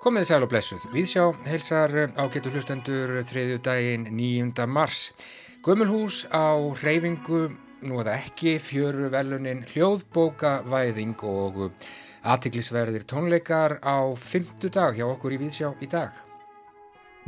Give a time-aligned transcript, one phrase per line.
[0.00, 0.84] Komið sæl og blessuð.
[0.94, 4.64] Viðsjá heilsar á getur hlustendur þriðju daginn 9.
[4.64, 5.10] mars.
[5.60, 7.50] Gömulhús á reyfingu,
[7.84, 11.60] nú að ekki, fjöru velunin hljóðbókavæðing og
[12.24, 16.16] aðtiklisverðir tónleikar á fymtu dag hjá okkur í Viðsjá í dag.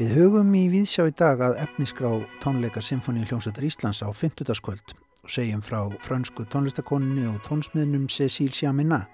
[0.00, 5.28] Við hugum í Viðsjá í dag að efnisgrá tónleikar Sinfoni hljómsættar Íslands á fymtudagskvöld og
[5.28, 9.04] segjum frá fransku tónlistakoninu og tónsmiðnum Cecil Sjáminna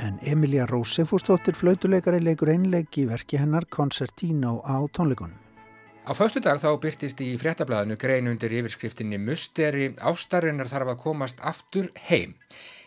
[0.00, 5.36] en Emilia Rósefústóttir flautuleikari leikur einleik í verki hennar Concertino á tónleikunum.
[6.08, 11.42] Á förstu dag þá byrtist í fréttablaðinu grein undir yfirskriftinni Musteri ástarinnar þarf að komast
[11.44, 12.32] aftur heim.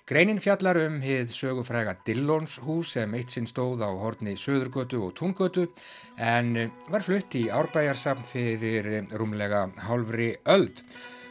[0.09, 5.13] Greinin fjallar um hið sögufræga Dillons hús sem eitt sinn stóð á horni Söðurgötu og
[5.15, 5.69] Tungötu
[6.17, 6.57] en
[6.89, 10.81] var flutt í árbæjarsam fyrir rúmlega hálfri öld.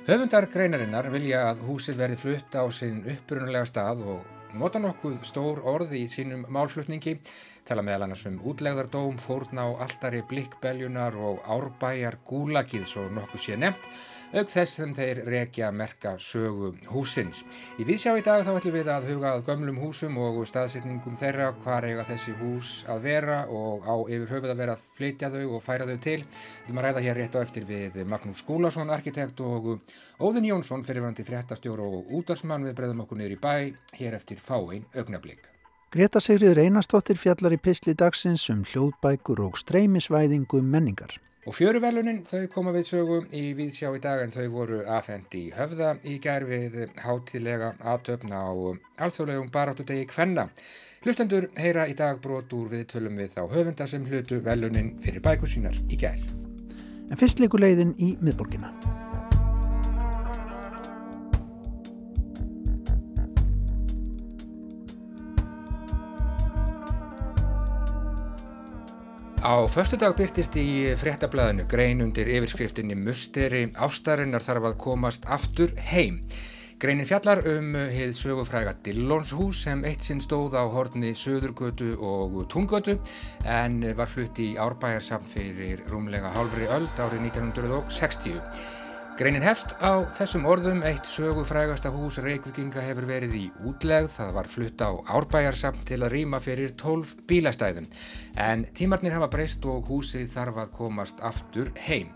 [0.07, 5.63] Höfundar greinarinnar vilja að húsið verði flutt á sinn upprunulega stað og nota nokkuð stór
[5.69, 7.17] orð í sínum málflutningi,
[7.69, 13.59] tala meðal annars um útlegðardóm, fórna á alltari blikkbeljunar og árbæjar gúlagið svo nokkuð sé
[13.61, 13.89] nefnt,
[14.33, 17.43] auk þess sem þeir rekja merka sögu húsins.
[17.77, 21.53] Í viðsjá í dag þá ætlum við að huga að gömlum húsum og staðsetningum þeirra,
[21.65, 25.45] hvar eiga þessi hús að vera og á yfir höfuð að vera að flytja þau
[25.59, 26.19] og færa þau til.
[26.67, 29.73] Við að ræða hér rétt á eftir við Magnús Skúlason, arkitekt og
[30.23, 33.55] Óðin Jónsson, fyrirvandi fréttastjóru og útdagsmann við breyðum okkur niður í bæ,
[33.99, 35.49] hér eftir fáein augnablík.
[35.93, 41.19] Greta Sigriður Einarstóttir fjallar í pisli dagsins um hljóðbækur og streymisvæðingu menningar.
[41.43, 45.55] Og fjöruvelunin þau koma við sögu í viðsjá í dag en þau voru afhendi í
[45.57, 48.55] höfða í gerfið hátilega aðtöfna á
[49.03, 50.47] alþjóðlegum baráttudegi Kvenna.
[51.03, 55.25] Hlustendur heyra í dag brot úr við tölum við þá höfunda sem hlutu velunin fyrir
[55.25, 56.31] bækur sínar í gerð.
[57.11, 58.71] En fyrst leikur leiðin í miðborgina.
[69.53, 75.75] Á förstu dag byrtist í fréttablaðinu grein undir yfirskriftinni Musteri ástarinnar þarf að komast aftur
[75.91, 76.23] heim.
[76.81, 82.97] Greinin fjallar um heið sögufræga Dillonshús sem eitt sinn stóð á horni Söðurgötu og Tungötu
[83.45, 88.41] en var flutt í árbæjarsamt fyrir rúmlega hálfri öld árið 1960.
[89.13, 90.79] Greinin hefst á þessum orðum.
[90.89, 96.15] Eitt sögufrægasta hús Reykjavíkinga hefur verið í útlegð, það var flutt á árbæjarsamt til að
[96.15, 97.91] rýma fyrir 12 bílastæðum.
[98.41, 102.09] En tímarnir hafa breyst og húsið þarf að komast aftur heim.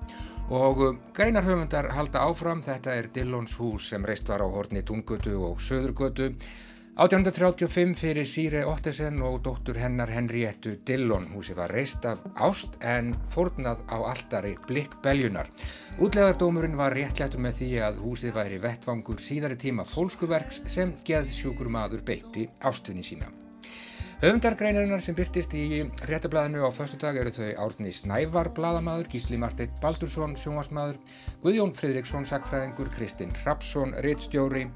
[0.48, 0.80] Og
[1.12, 6.32] greinarhöfundar halda áfram, þetta er Dillons hús sem reist var á horni Tungötu og Söðurgötu
[6.96, 11.26] 1835 fyrir Sýre Ottesen og dóttur hennar Henriettu Dillon.
[11.34, 15.50] Húsi var reist af ást en fórnað á alltari blikkbeljunar.
[16.00, 22.00] Útlegaðardómurinn var réttlættu með því að húsið væri vettvangur síðari tíma fólkskuverks sem geðsjúkur maður
[22.00, 23.28] beitti ástfinni sína.
[24.24, 29.76] Höfundargreinarinnar sem byrtist í réttablaðinu á förstu dag eru þau Árni Snævar bladamadur, Gísli Marteit
[29.82, 30.96] Baldursson sjónvarsmaður,
[31.44, 34.70] Guðjón Fridriksson sagfræðingur, Kristinn Rapsson rittstjóri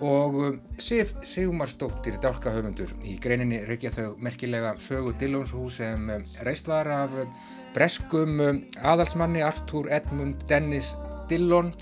[0.00, 2.90] og um, Sif Sigmarsdóttir dálkahöfundur.
[3.04, 7.34] Í greininni reykja þau merkilega sögu Dillonshús sem um, reist var af um,
[7.74, 8.40] breskum
[8.82, 10.94] aðalsmanni Artur Edmund Dennis
[11.30, 11.72] Dillon.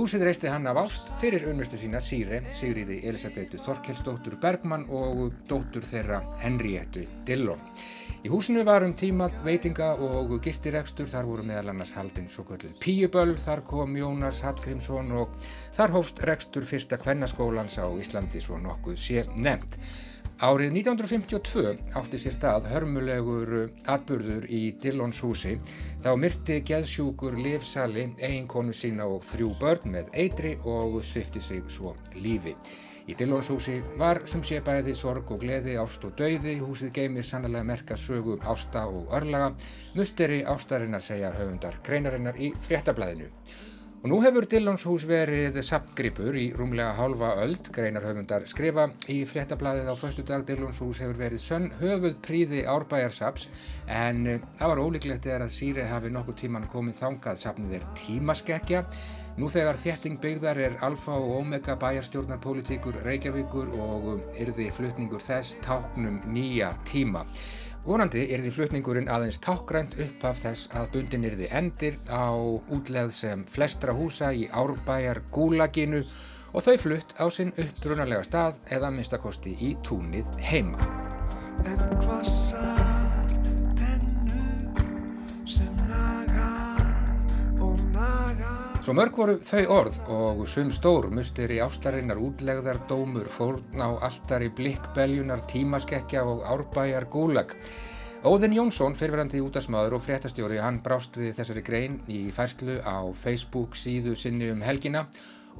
[0.00, 5.84] Húsið reisti hann af ást fyrir unnustu sína Sýre, Sigriði Elisabetu Þorkelsdóttur Bergmann og dóttur
[5.84, 7.60] þeirra Henriettu Dillon
[8.20, 12.74] Í húsinu var um tíma veitinga og gistiregstur, þar voru meðal annars haldinn svo kvölduð
[12.82, 15.32] Píuböll, þar kom Jónas Hallgrímsson og
[15.72, 19.78] þar hófst regstur fyrsta kvennaskólans á Íslandi svo nokkuð sé nefnt.
[20.40, 23.56] Árið 1952 átti sér stað hörmulegur
[23.88, 25.56] atburður í Dillons húsi
[26.04, 31.64] þá myrti geðsjúkur Liv Sali eiginkonu sína og þrjú börn með eitri og svifti sig
[31.72, 32.52] svo lífi.
[33.10, 37.66] Í Dillonshúsi var sem sé bæði sorg og gleði, ást og dauði, húsið geymir sannlega
[37.66, 39.48] merka sögu ásta og örlaga,
[39.96, 43.26] musteri ástarinnar segja höfundar greinarinnar í fréttablaðinu.
[44.00, 48.86] Og nú hefur Dillonshús verið sapngripur í rúmlega hálfa öld, greinar höfundar skrifa.
[49.12, 53.50] Í fréttablaðið á förstu dag Dillonshús hefur verið sönn höfuð príði árbæjarsaps
[53.90, 54.22] en
[54.54, 58.86] það var ólíklegt eða að Sýri hafi nokkuð tíman komið þangað sapnið er tímaskekkja
[59.38, 64.08] Nú þegar þétting byggðar er alfa og omega bæjarstjórnarpolitíkur Reykjavíkur og
[64.40, 67.22] yrði flutningur þess táknum nýja tíma.
[67.86, 72.28] Vonandi yrði flutningurinn aðeins tákgrænt upp af þess að bundin yrði endir á
[72.68, 76.02] útleð sem flestra húsa í árbæjar gúlaginu
[76.52, 80.90] og þau flutt á sinn upprunalega stað eða minnstakosti í túnið heima.
[88.80, 93.92] Svo mörg voru þau orð og sum stór mustir í ástarinnar útlegðar dómur, fórn á
[94.06, 97.52] alltari blikkbeljunar, tímaskekkja og árbæjar gúlag.
[98.24, 103.76] Óðinn Jónsson, fyrirverandi útdagsmaður og fréttastjóri, hann brást við þessari grein í færslu á Facebook
[103.76, 105.04] síðu sinni um helgina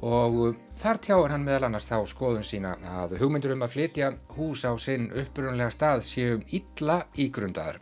[0.01, 4.65] og þar tjáir hann meðal annars þá skoðun sína að hugmyndur um að flytja hús
[4.65, 7.77] á sinn upprunlega stað séum illa ígrundaður.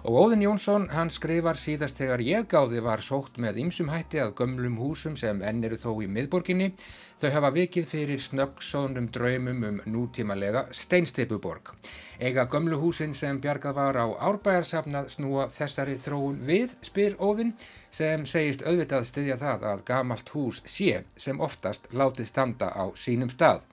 [0.00, 4.32] Og Óðin Jónsson, hann skrifar síðast þegar ég gáði var sótt með ymsum hætti að
[4.38, 6.70] gömlum húsum sem enn eru þó í miðborginni.
[7.20, 11.74] Þau hafa vikið fyrir snöggsónum draumum um nútímalega steinsteipuborg.
[12.16, 17.52] Ega gömlu húsin sem bjargað var á árbæjarsafnað snúa þessari þróun við, spyr Óðin,
[17.92, 23.28] sem segist auðvitað styðja það að gamalt hús sé sem oftast látið standa á sínum
[23.28, 23.68] stað.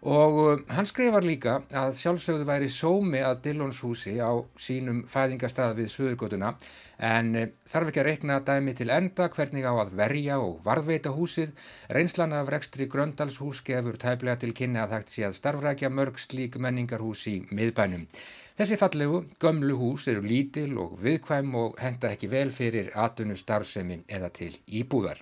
[0.00, 5.90] Og uh, hann skrifar líka að sjálfsögðu væri sómi að Dillonshúsi á sínum fæðingastað við
[5.92, 6.54] Suðurgötuna
[7.04, 11.12] en uh, þarf ekki að rekna dæmi til enda hvernig á að verja og varðveita
[11.12, 11.52] húsið.
[11.92, 16.56] Reynslan af rekstri Gröndalshús gefur tæplega til kynni að hægt sé að starfrækja mörg slík
[16.56, 18.08] menningarhús í miðbænum.
[18.56, 24.02] Þessi fallegu, gömlu hús eru lítil og viðkvæm og henda ekki vel fyrir atvinnu starfsemi
[24.08, 25.20] eða til íbúðar.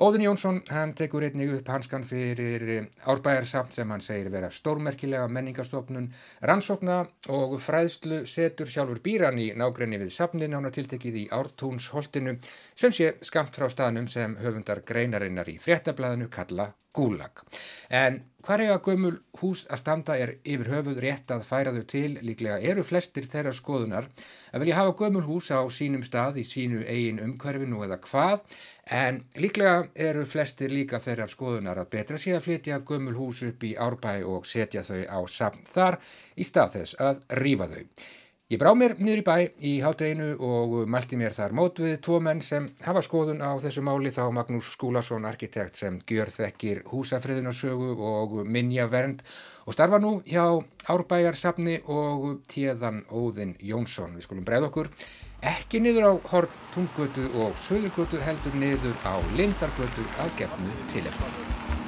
[0.00, 5.26] Óðin Jónsson, hann tekur einnig upp hanskan fyrir eh, árbæjarsamt sem hann segir vera stórmerkilega
[5.28, 6.06] menningarstofnun,
[6.48, 7.02] rannsókna
[7.36, 12.38] og fræðslu setur sjálfur býran í nágrenni við sapnin að tiltekið í ártúnsholtinu
[12.72, 17.44] sem sé skamt frá staðnum sem höfundar greinarinnar í fréttablaðinu kalla Gulag.
[17.92, 21.82] En hvar er að gömul hús að standa er yfir höfuð rétt að færa þau
[21.92, 24.08] til, líklega eru flestir þeirra skoðunar
[24.52, 28.46] að vilja hafa gömul hús á sínum stað í sínu eigin umhverfinu eða hvað,
[29.00, 33.68] en líklega eru flestir líka þeirra skoðunar að betra sé að flytja gömul hús upp
[33.68, 36.00] í árbæ og setja þau á samt þar
[36.36, 37.84] í stað þess að rýfa þau.
[38.50, 42.16] Ég brá mér niður í bæ í hátteginu og mælti mér þar mót við tvo
[42.18, 47.92] menn sem hafa skoðun á þessu máli þá Magnús Skúlason, arkitekt sem gjör þekkir húsafriðunarsögu
[47.94, 49.22] og minja vernd
[49.70, 50.42] og starfa nú hjá
[50.90, 54.18] Árbæjarsafni og tíðan Óðinn Jónsson.
[54.18, 54.90] Við skulum breyða okkur
[55.46, 61.79] ekki niður á Hortungötu og Söðurgötu heldur niður á Lindargötu að gefnu tilefni.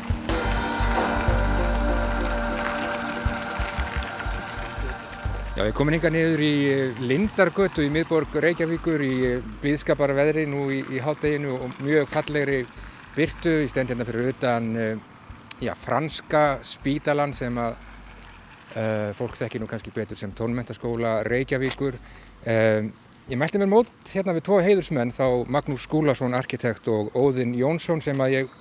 [5.52, 10.62] Já, ég komin hinga niður í eh, Lindargötu í miðborg Reykjavíkur í eh, blíðskaparveðri nú
[10.72, 12.62] í, í hátteginu og mjög fallegri
[13.12, 15.02] byrtu í stend hérna fyrir utan eh,
[15.60, 22.00] já, franska spítalan sem að uh, fólk þekki nú kannski betur sem tónmentaskóla Reykjavíkur.
[22.48, 22.88] Um,
[23.28, 28.00] ég mælti mér mót hérna við tvo heiðursmenn þá Magnús Skúlason, arkitekt og Óðinn Jónsson
[28.00, 28.58] sem að ég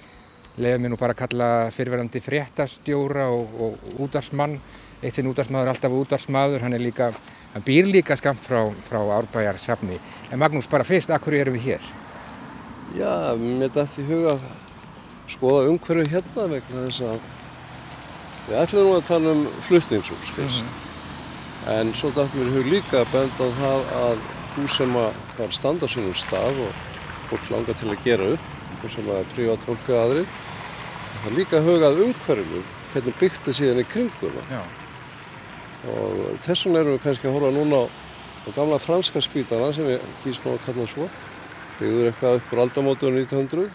[0.59, 4.59] leiði mér nú bara að kalla fyrirverandi fréttastjóra og, og útarsmann
[5.01, 7.09] eitt sinn útdagsmaður, alltaf útdagsmaður, hann er líka,
[7.55, 9.97] hann býr líka skamt frá, frá árbæjar safni.
[10.29, 11.87] En Magnús, bara fyrst, akkur erum við hér?
[12.97, 14.45] Já, mér dætti huga að
[15.31, 17.25] skoða umhverju hérna vegna þess að
[18.49, 20.65] við ætlum nú að tala um flutningshús fyrst.
[20.65, 21.79] Mm -hmm.
[21.79, 24.17] En svo dætti mér hug líka að benda á það að
[24.55, 26.73] hús sem að bara standa sínum stað og
[27.29, 28.45] fólk langar til að gera upp,
[28.83, 30.27] hús sem að prívat fólk að aðrið,
[31.23, 32.63] það líka hugað umhverju,
[32.93, 34.80] hvernig byggt það síðan í kringum það
[35.89, 37.85] og þess vegna erum við kannski að horfa núna á,
[38.45, 41.07] á gamla franska spítana sem við kýsum á að kalla svo.
[41.79, 43.71] Byggður eitthvað upp úr aldamótunum 1900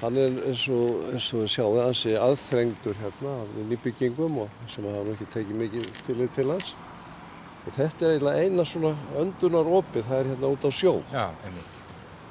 [0.00, 4.86] hann er eins og, eins og við sjáum þessi aðþrengdur hérna af nýbyggingum og sem
[4.88, 6.74] hafa ekki tekið mikið fyrir til hans.
[7.66, 10.94] Og þetta er eiginlega eina svona öndunar opið, það er hérna út á sjó.
[11.12, 11.26] Já,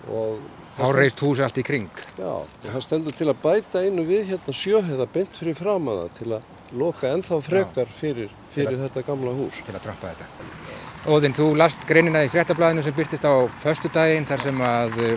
[0.09, 0.47] og
[0.79, 1.89] Þá reist húsi allt í kring.
[2.15, 5.99] Já, og það stendur til að bæta einu við hérna sjöheða beint fyrir fram að
[5.99, 6.45] það til að
[6.77, 9.59] loka ennþá frekar fyrir, fyrir að, þetta gamla hús.
[9.65, 10.27] Til að trappa þetta.
[11.09, 13.33] Óðinn, þú last greinina í fréttablaðinu sem byrtist á
[13.63, 15.13] förstu daginn þar sem að e,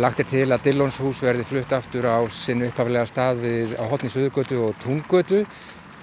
[0.00, 3.84] lagt er til að Dillons hús verði flutt aftur á sinu upphaflega stað við, á
[3.90, 5.44] hotni Suðugötu og Tungötu.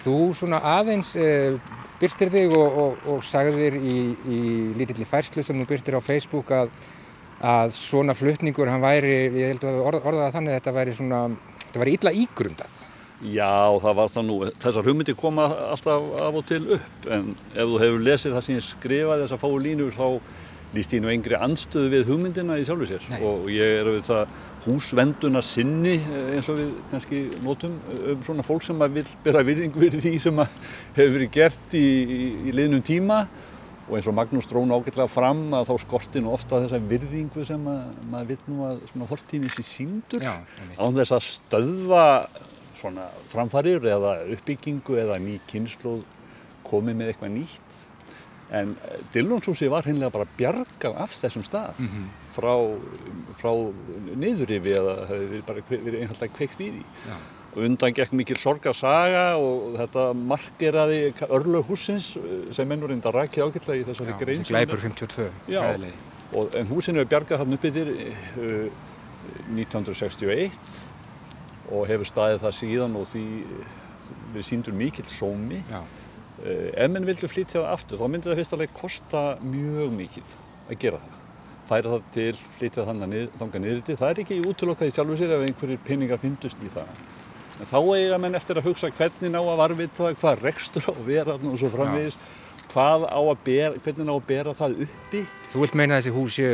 [0.01, 1.29] Þú svona aðeins e,
[2.01, 4.41] byrstir þig og, og, og sagðir í, í
[4.79, 6.73] lítilli færslu sem þú byrstir á Facebook að,
[7.45, 10.95] að svona fluttningur hann væri, ég held að orða, orða það þannig að þetta væri
[10.97, 11.25] svona,
[11.67, 12.80] þetta væri illa ígrundað.
[13.21, 14.37] Já, það var það nú.
[14.61, 18.57] Þessar hugmyndi koma alltaf af og til upp en ef þú hefur lesið það sem
[18.57, 20.07] ég skrifaði þessar fáu línur þá
[20.71, 23.19] líst ég nú engri anstöðu við hugmyndina í sjálfu sér Nei.
[23.27, 24.35] og ég er auðvitað
[24.65, 29.75] húsvenduna sinni eh, eins og við kannski notum um svona fólk sem vil bera virðing
[29.75, 33.25] við því sem hefur verið gert í, í, í liðnum tíma
[33.89, 37.67] og eins og Magnús drón ágætlega fram að þá skortir nú ofta þessa virðingu sem
[37.67, 42.05] að, maður vil nú að svona fortíðnis í síndur án þess að stöðva
[42.81, 46.03] svona framfarir eða uppbyggingu eða ný kynnslóð
[46.67, 47.79] komið með eitthvað nýtt
[48.51, 52.07] en eh, Dillonshúsi var hinnlega bara bjargað af þessum stað mm -hmm.
[52.35, 52.53] frá,
[53.39, 53.51] frá
[54.23, 57.15] niðurifi eða það hefði bara verið einfallega kveikt í því Já.
[57.65, 62.17] undan gekk mikil sorgarsaga og þetta markeraði örlög húsins
[62.51, 64.43] sem ennur reynda rækja ágætlega í þessari grein.
[64.43, 65.31] Já, Gleipur 52.
[65.47, 65.61] Já,
[66.33, 68.71] og, en húsinu er bjargað hann upp yfir uh,
[69.51, 70.90] 1961
[71.71, 73.25] og hefur staðið það síðan og því
[74.35, 75.63] við síndur mikill sómi.
[75.71, 75.81] Já.
[76.41, 80.31] Uh, ef menn vildu flytja það aftur þá myndi það fyrst alveg kosta mjög mikið
[80.67, 81.17] að gera það
[81.71, 83.97] færa það til, flytja þanga niður til.
[83.99, 86.89] Það er ekki útlokkaði sjálfur sér ef einhverjir pinningar fyndust í það.
[87.61, 90.93] En þá eiga menn eftir að hugsa hvernig ná að varvita það, hvað rekstur á
[91.05, 92.17] vera og svo framvegis,
[92.71, 95.23] hvað á að bera, hvernig ná að bera það uppi.
[95.51, 96.47] Þú vilt meina þessi húsi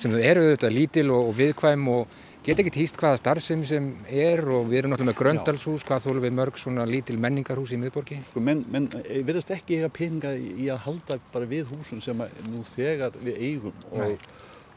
[0.00, 4.42] sem eru auðvitað lítil og, og viðkvæm og geta ekki hýst hvaða starfsemi sem er
[4.52, 8.20] og við erum náttúrulega með gröndalshús, hvað þólum við mörg svona lítil menningarhús í miðborgi?
[8.30, 8.90] Sko menn, menn
[9.24, 12.20] verðast ekki eiga peninga í að halda bara við húsum sem
[12.50, 13.86] nú þegar við eigum.
[13.94, 14.28] Og Nei.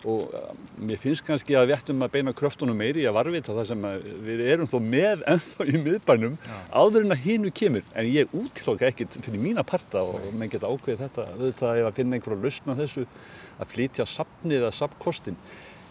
[0.08, 3.56] og um, mér finnst kannski að við ættum að beina kröftunum meiri í að varvita
[3.58, 3.86] það sem
[4.30, 6.58] við erum þó með ennþá í miðbænum Já.
[6.72, 7.88] áður en að hinu kemur.
[7.98, 11.98] En ég útlokka ekkert fyrir mína parta og menn geta ákveðið þetta auðvitað ef að
[12.00, 13.10] finna einhverja lausna þessu
[13.58, 15.42] að flytja sapnið eða sapkostin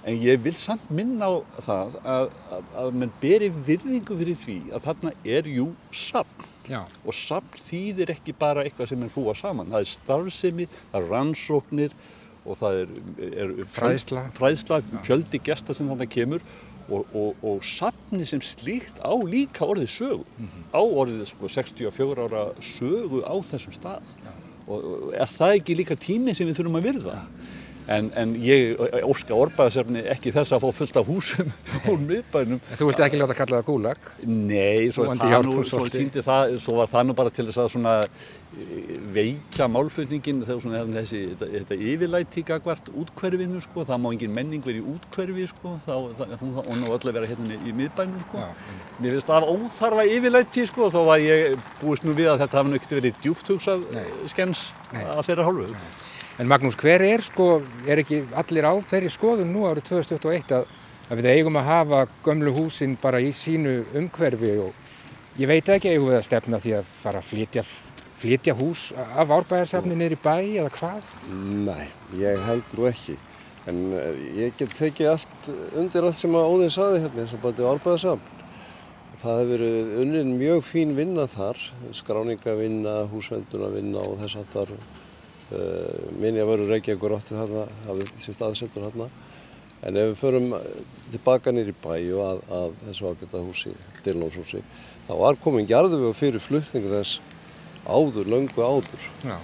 [0.07, 1.35] en ég vil samt minna á
[1.67, 6.83] það að, að, að mann beri virðingu fyrir því að þarna er jú sapn Já.
[7.07, 11.11] og sapn þýðir ekki bara eitthvað sem er hrúa saman það er starfsemi, það er
[11.15, 11.99] rannsóknir
[12.47, 12.95] og það er,
[13.27, 16.47] er fræðsla, fræðsla fjöldi gesta sem þannig kemur
[16.87, 20.67] og, og, og safni sem slíkt á líka orðið sögu mm -hmm.
[20.71, 24.33] á orðið sko, 64 ára sögu á þessum stað Já.
[24.67, 27.15] og er það ekki líka tími sem við þurfum að virða?
[27.15, 27.27] Ja.
[27.87, 31.53] En, en ég óska orðbæðasefni ekki þess að fá fullt af húsum
[31.93, 32.59] úr miðbænum.
[32.81, 34.09] Þú vilt ekki láta kalla það gúlag?
[34.27, 37.93] Nei, svo, það nú, svo, það, svo var það nú bara til þess að svona
[38.03, 44.35] eh, veikja málflutningin þegar svona þessi, þetta, þetta yfirlæti gagvart útkverfinu sko, það má engin
[44.35, 45.95] menning verið í útkverfi sko, þá,
[46.67, 48.43] hún ná öll að vera hérna í miðbænum sko.
[48.43, 52.61] Já, Mér finnst það óþarfa yfirlæti sko, þá var ég búist nú við að þetta
[52.65, 53.89] hafi náttúrulega verið djúfthugsað
[54.35, 55.71] skens að þeirra hálfu.
[55.71, 56.06] Nei.
[56.37, 60.67] En Magnús, hver er sko, er ekki allir á þeirri skoðun nú árið 2021 að,
[61.09, 64.77] að við eigum að hafa gömlu húsin bara í sínu umhverfi og
[65.41, 67.65] ég veit ekki eigum við að stefna því að fara að flytja,
[68.21, 71.09] flytja hús af árbæðarsafni í bæ eða hvað?
[71.71, 71.89] Nei,
[72.21, 73.17] ég held nú ekki.
[73.73, 77.43] En eh, ég get tekið allt undir allt sem að Óðin saði hérna eins og
[77.47, 78.45] bætið árbæðarsafn.
[79.25, 81.65] Það hefur verið unnin mjög fín vinna þar,
[81.97, 84.77] skráningavinna, húsvendunarvinna og þess aftar
[85.51, 89.09] minni að veru Reykjavík átti þarna, hafði sitt aðsettur þarna.
[89.87, 90.47] En ef við förum
[91.13, 93.75] tilbaka nýri bæ og að, að þessu ágæta húsi,
[94.07, 94.63] Dillnóshúsi,
[95.07, 97.21] þá var komin jarðuvegu fyrir flutningu þess
[97.87, 99.07] áður, löngu áður.
[99.23, 99.37] Já.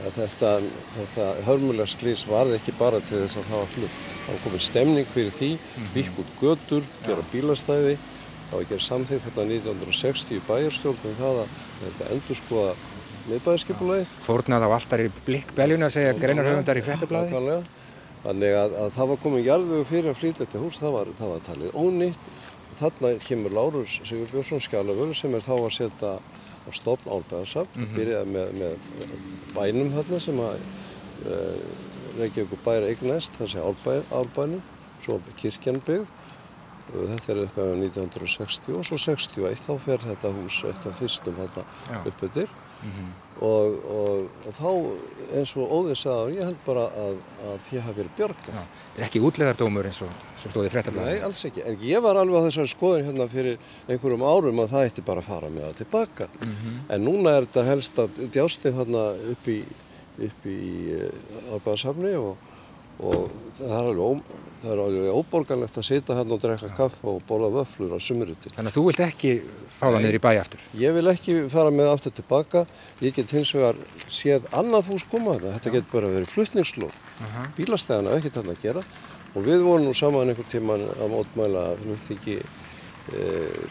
[0.00, 0.54] Þetta,
[0.96, 3.98] þetta hörmulega slís varði ekki bara til þess að það var flutt.
[4.24, 5.90] Það var komin stemning fyrir því, mhm.
[5.98, 7.98] vikk út götur, gera bílastæði.
[8.48, 12.72] Það var að gera samþýtt þetta 1960 í bæjarstjórnum það að þetta endur skoða
[13.30, 14.08] miðbæðarskipulagi.
[14.24, 17.60] Fórnað á alltaf í blikkbeljunar segja greinar höfundar í frettablaði.
[18.20, 21.30] Þannig að, að það var komið jarðvegu fyrir að flytja þetta hús, það var, það
[21.32, 22.30] var talið ónýtt.
[22.80, 27.86] Þarna kemur Lárus Sigur Björnsson skjálafur sem er þá að setja á stofn álbæðarsafn, mm
[27.86, 27.94] -hmm.
[27.96, 28.74] byrjaði með, með
[29.56, 30.60] bænum þarna sem að
[31.24, 31.64] uh,
[32.20, 33.64] Reykjavík bæra eignast, það sé
[34.10, 34.62] álbænum,
[35.00, 36.12] svo kirkjan byggð.
[36.90, 41.64] Þetta er eitthvað 1960 og svo 61 þá fer þetta hús eitt af fyrstum þetta
[42.10, 42.50] uppöttir.
[42.80, 43.08] Mm -hmm.
[43.46, 44.70] og, og, og þá
[45.36, 47.18] eins og Óðin sagði ég held bara að,
[47.50, 51.24] að því hafi verið björgað Það er ekki útleðardómur eins og sem stóði fréttablaði Nei,
[51.26, 53.58] alls ekki, en ég var alveg á þessari skoðin hérna fyrir
[53.88, 56.80] einhverjum árum að það eitti bara að fara með það tilbaka mm -hmm.
[56.94, 59.60] en núna er þetta helst að djásti hérna upp í
[60.20, 60.96] í
[61.54, 62.36] árbæðarsafni og,
[63.00, 67.22] og það er alveg Það er alveg óborganlegt að sita hérna og drekka kaffa og
[67.24, 68.52] bóla vöflur á sumrutin.
[68.52, 69.30] Þannig að þú vilt ekki
[69.72, 70.64] fá það niður í bæ aftur?
[70.76, 72.66] Ég vil ekki fara með aftur tilbaka.
[73.00, 75.54] Ég get hins vegar séð annað hús koma þarna.
[75.54, 76.92] Þetta get bara verið fluttningslóð.
[76.92, 77.46] Uh -huh.
[77.56, 78.82] Bílastæðana er ekkert þarna að gera.
[79.32, 83.20] Og við vorum nú saman einhver tíman að mótmæla fluttingi e,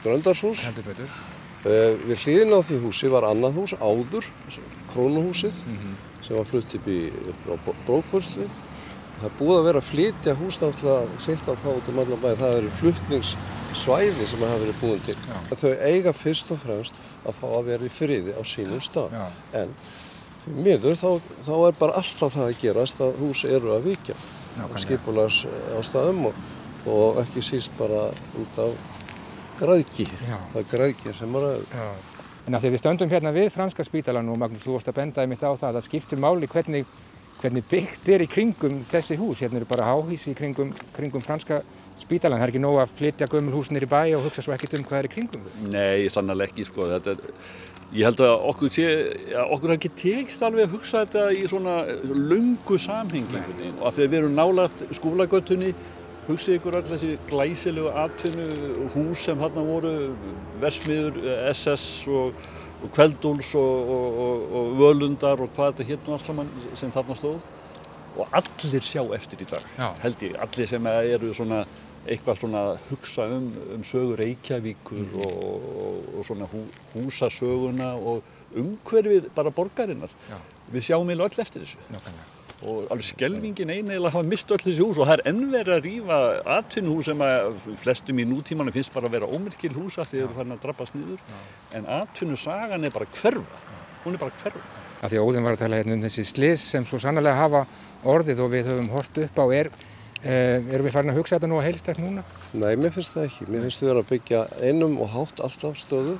[0.03, 0.65] Gröndarshús.
[0.65, 1.09] Heldur betur.
[1.65, 4.25] E, við hlýðin á því húsi var annað hús, áður,
[4.89, 5.93] krónuhúsið, uh mhm.
[5.93, 6.25] -huh.
[6.25, 6.87] sem var flutt upp,
[7.53, 8.49] upp á Brókvörstu
[9.19, 12.37] Það er búið að vera að flytja húsnáttúrulega sitt á pátum allan bæði.
[12.39, 15.15] Það eru fluttningssvæði sem hafa verið búin til.
[15.27, 15.39] Já.
[15.61, 19.17] Þau eiga fyrst og fremst að fá að vera í friði á sínum stað.
[19.17, 19.25] Já.
[19.59, 19.73] En
[20.45, 21.09] því miður þá,
[21.49, 24.15] þá er bara alltaf það að gerast að hús eru að vikja.
[24.79, 25.43] Skipulags
[25.79, 26.39] ástæðum og,
[26.87, 28.07] og ekki síst bara
[28.39, 28.97] út af
[29.59, 30.07] græðki.
[30.23, 30.39] Já.
[30.53, 31.61] Það er græðki sem er að...
[32.47, 35.23] En að því við stöndum hérna við franska spítalan og Magnús, þú vorst að benda
[35.25, 36.87] í mitt á það að skiptir máli hvernig
[37.39, 39.41] hvernig byggt er í kringum þessi hús.
[39.43, 41.61] Hérna eru bara háhís í kringum, kringum franska
[41.99, 42.39] spítalan.
[42.39, 44.85] Það er ekki nóg að flytja gömul hús nýri bæ og hugsa svo ekkert um
[44.87, 45.45] hvað er í kringum.
[45.71, 46.89] Nei, sannlega ekki sko.
[46.97, 47.21] Er,
[47.95, 48.89] ég held að okkur sé,
[49.31, 51.77] ja, okkur ekki tekst alveg að hugsa þetta í svona
[52.13, 53.41] lungu samhengi
[53.79, 55.73] og af því að við erum nálagt skólagötunni
[56.29, 59.93] hugsið ykkur allir þessi glæsilegu atvinnu hús sem þarna voru
[60.61, 61.17] Vesmiður,
[61.49, 62.43] SS og,
[62.79, 67.39] og Kveldúls og, og, og Völundar og hvað þetta hérna allt saman sem þarna stóð
[68.19, 69.91] og allir sjá eftir í dag Já.
[70.03, 71.63] held ég, allir sem eru svona
[72.09, 75.21] eitthvað svona hugsa um, um sögur Reykjavíkur mm.
[75.25, 78.23] og, og svona hú, húsasöguna og
[78.57, 80.13] umhverfið bara borgarinnar.
[80.29, 80.37] Já.
[80.73, 81.81] Við sjáum eiginlega öll eftir þessu.
[81.93, 82.38] Nákvæmlega.
[82.67, 86.17] Og alveg skelvingin eiginlega hafa mist öll þessi hús og það er ennverð að rýfa
[86.57, 90.25] atvinnuhús sem að flestum í nútímanu finnst bara að vera ómyrkil hús af því að
[90.25, 91.21] þau eru farin að drabbast nýður.
[91.79, 93.61] En atvinnusagan er bara hverfa.
[94.03, 94.65] Hún er bara hverfa.
[94.99, 97.63] Af því að Óðin var að tala hérna um þessi slis sem svo sannlega hafa
[98.03, 99.71] orðið og við höfum hort upp á er
[100.19, 102.25] Eh, erum við farin að hugsa þetta nú að heilstækt núna?
[102.51, 103.45] Nei, mér finnst það ekki.
[103.47, 106.17] Mér finnst við að byggja einum og hátt alltaf stöðu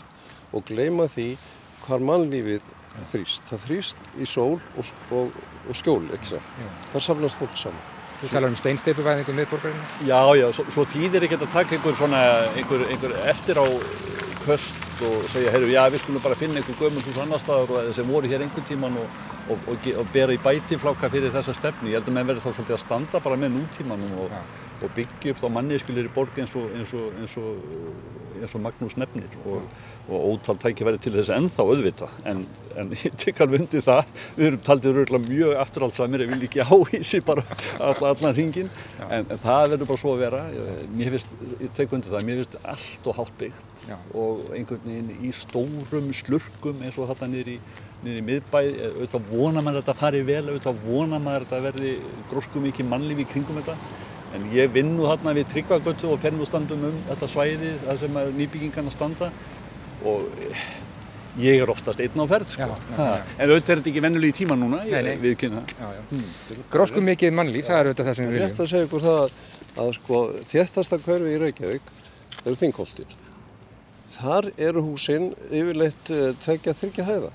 [0.55, 1.33] og gleima því
[1.83, 2.63] hvar mannlífið
[2.97, 3.45] þrýst.
[3.49, 6.43] Það þrýst í sól og, og, og skjól, ekki svo.
[6.93, 7.87] Það samlast fólk saman.
[8.19, 9.83] Þú talar um steinsteipuvæðingum miðborgarinn?
[10.03, 12.23] Já, já, svo, svo þýðir ekki að taka einhver, svona,
[12.59, 13.67] einhver, einhver eftir á
[14.43, 18.09] köst og segja, heyrðu, já, við skulum bara finna einhver gömul hús annar staðar sem
[18.09, 21.93] voru hér einhvern tíman og, og, og, og bera í bætifláka fyrir þessa stefni.
[21.93, 24.43] Ég held að menn verður þá svolítið að standa bara með nútímanum og ja
[24.83, 27.61] og byggja upp þá manniðskilir í borg eins og, eins og, eins og,
[28.39, 29.27] eins og Magnús nefnir.
[29.43, 29.65] Og,
[30.07, 32.45] og ótal tækifæri til þess ennþá auðvita en,
[32.79, 34.13] en ég tek alveg undir það.
[34.37, 37.43] Við erum taldið röglega mjög afturhaldsamir ég vil ekki áhísi bara
[37.77, 38.71] alla, allan hringin
[39.09, 40.43] en, en það verður bara svo að vera.
[40.95, 42.27] Mér finnst, ég tek undir það.
[42.29, 47.29] Mér finnst allt og hátt byggt og einhvern veginn í stórum slurkum eins og þetta
[47.31, 47.57] niður í
[47.99, 51.65] niður í miðbæð, auðvitað vona maður að þetta fari vel, auðvitað vona maður að þetta
[51.65, 51.95] verði
[52.29, 53.75] grósku mikið mannlífi í kringum þetta
[54.35, 58.93] En ég vinn nú hérna við Tryggvagötu og fennustandum um þetta svæði þar sem nýbyggingarna
[58.93, 59.29] standa
[60.05, 60.27] og
[61.39, 62.67] ég er oftast einn á ferð sko.
[62.67, 63.23] Já, já, já.
[63.39, 65.63] En auðvitað er þetta ekki vennulegi tíma núna, ég viðkynna.
[66.11, 66.27] Hmm.
[66.73, 68.45] Gróskum mikið mannlíf, það er auðvitað það sem við viljum.
[68.45, 69.23] Ég ætti að segja ykkur það
[69.79, 70.21] að sko,
[70.53, 71.91] þéttasta hverfi í Reykjavík
[72.43, 73.17] eru þingkoltir.
[74.09, 77.31] Þar eru húsinn yfirleitt eh, tveggja þryggja hæða.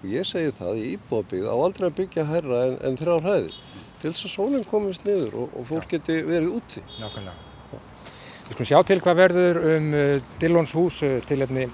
[0.00, 3.54] Og ég segi það í íbúabíð á aldrei að byggja hærra en, en þrjár hæðir
[4.00, 6.82] til þess að sólinn komist niður og, og fólk geti verið úti.
[7.00, 7.36] Nákvæmlega.
[7.70, 11.66] Við skulum sjá til hvað verður um uh, Dillons hús uh, til efni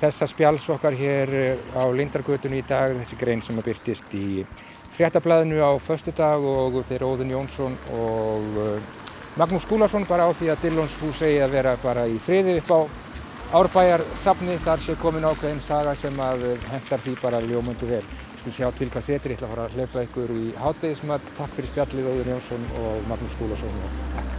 [0.00, 1.32] þessa spjáls okkar hér
[1.76, 4.46] á Lindargötunni í dag, þessi grein sem er byrtist í
[4.96, 8.56] fréttablaðinu á förstu dag og þeir Óðun Jónsson og
[9.36, 12.72] Magnús Skúlarsson bara á því að Dillons hús eigi að vera bara í friði upp
[12.72, 12.80] á
[13.56, 18.04] árbæjarsafni þar sé komin ákveðin saga sem að uh, hendar því bara ljómundi vel.
[18.40, 21.32] Skulum sjá til hvað setur, ég ætla að fara að hlaupa ykkur í háttegismat.
[21.38, 23.80] Takk fyrir spjallið Óður Jónsson og Magnús Skúlason.
[24.14, 24.30] Takk.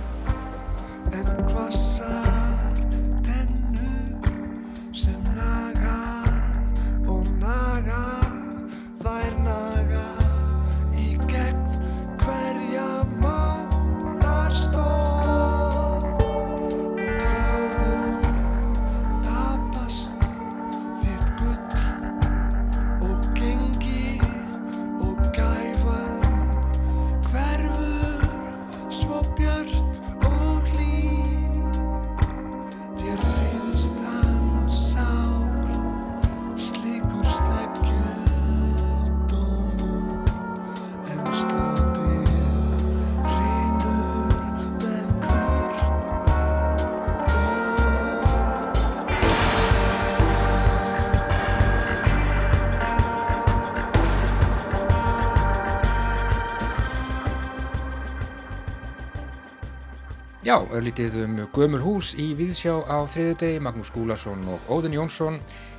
[60.52, 65.38] Já, örlítið um gömul hús í Víðsjá á þriðudegi, Magnús Skúlason og Óðun Jónsson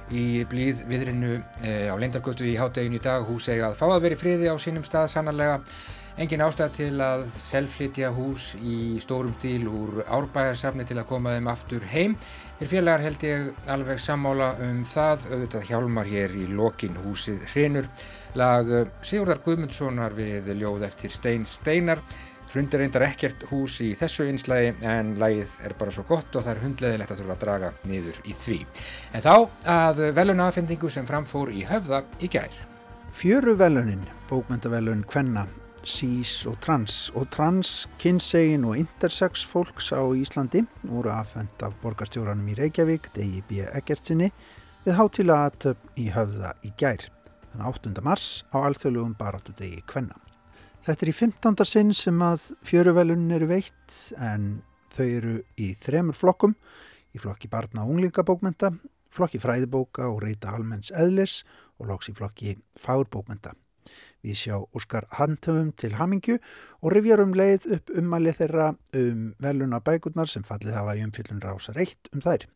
[0.08, 3.26] í blíð viðrinu e, á Leindargötu í hátteginu í dag.
[3.28, 5.58] Hús eiga að fá að vera í friði á sínum stað sannarlega.
[6.16, 11.52] Engin ástæð til að selflytja hús í stórum stíl úr árbæjarsafni til að koma þeim
[11.52, 12.16] aftur heim.
[12.56, 17.92] Þér félagar held ég alveg sammála um það, auðvitað hjálmar hér í lokin húsið hrinur.
[18.40, 18.72] Lag
[19.04, 22.00] Sigurdar Guðmundssonar við ljóð eftir Stein Steinar.
[22.52, 26.50] Hrundir reyndar ekkert hús í þessu einslægi en lægið er bara svo gott og það
[26.52, 28.58] er hundleðilegt að þurfa að draga niður í því.
[29.16, 29.32] En þá
[29.72, 32.58] að veluna aðfendingu sem framfór í höfða í gær.
[33.16, 35.46] Fjöru velunin, bókmyndavelun Kvenna,
[35.88, 42.52] Sís og Trans og Trans, kynsegin og intersex fólks á Íslandi voru aðfend af borgarstjóranum
[42.52, 43.64] í Reykjavík, Degi B.
[43.72, 44.28] Eggertsinni,
[44.84, 47.08] við hátila aðtöp í höfða í gær.
[47.52, 47.96] Þann 8.
[48.04, 50.21] mars á alþjóðlugum baráttu degi Kvenna.
[50.82, 51.62] Þetta er í 15.
[51.62, 56.56] sinn sem að fjöruvelun eru veitt en þau eru í þremur flokkum,
[57.14, 58.72] í flokki barna og unglingabókmenta,
[59.06, 61.44] flokki fræðibóka og reyta almenns eðlis
[61.78, 63.52] og loks í flokki fárbókmenta.
[64.26, 66.40] Við sjá Óskar handhafum til hamingju
[66.80, 68.66] og rifjar um leið upp umalið þeirra
[68.98, 72.48] um veluna bækurnar sem fallið hafa í umfyllun rása reitt um þær.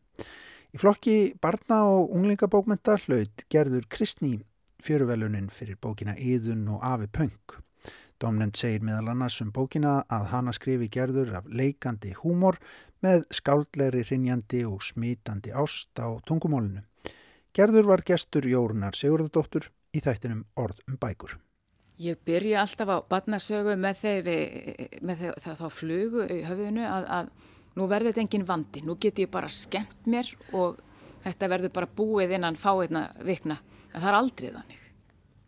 [0.75, 4.41] Í flokki barna og unglingabókmenta hlaut gerður Kristní
[4.83, 7.63] fjöruvelunin fyrir bókina Íðun og Afi Pöng.
[8.17, 12.57] Domnend segir meðal annars um bókina að hana skrifi gerður af leikandi húmor
[13.05, 16.81] með skáldlegri rinjandi og smítandi ást á tungumólinu.
[17.53, 21.37] Gerður var gestur Jórunar Sigurðardóttur í þættinum Orð um bækur.
[22.01, 24.39] Ég byrja alltaf á badnasögu með, þeirri,
[25.01, 27.31] með þeir, það þá flugu í höfðinu að, að
[27.77, 30.81] nú verður þetta engin vandi, nú get ég bara skemmt mér og
[31.25, 33.61] þetta verður bara búið innan fáiðna vikna.
[33.93, 34.86] En það er aldrei þannig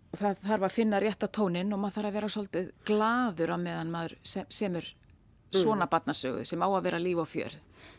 [0.09, 3.53] og það þarf að finna rétt að tónin og maður þarf að vera svolítið gladur
[3.53, 4.87] á meðan maður sem, semur
[5.53, 5.89] svona mm.
[5.89, 7.55] batnasögu sem á að vera líf og fjör.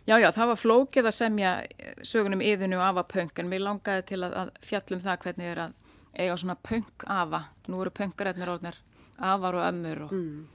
[0.06, 4.06] Já, já, það var flókið að semja eh, sögunum yðinu afa punk en mér langaði
[4.12, 5.76] til að, að fjallum það hvernig er að
[6.14, 7.44] eiga svona punk afa.
[7.68, 8.80] Nú eru punkarætnir orðnir
[9.20, 10.46] afar og ömmur og mm.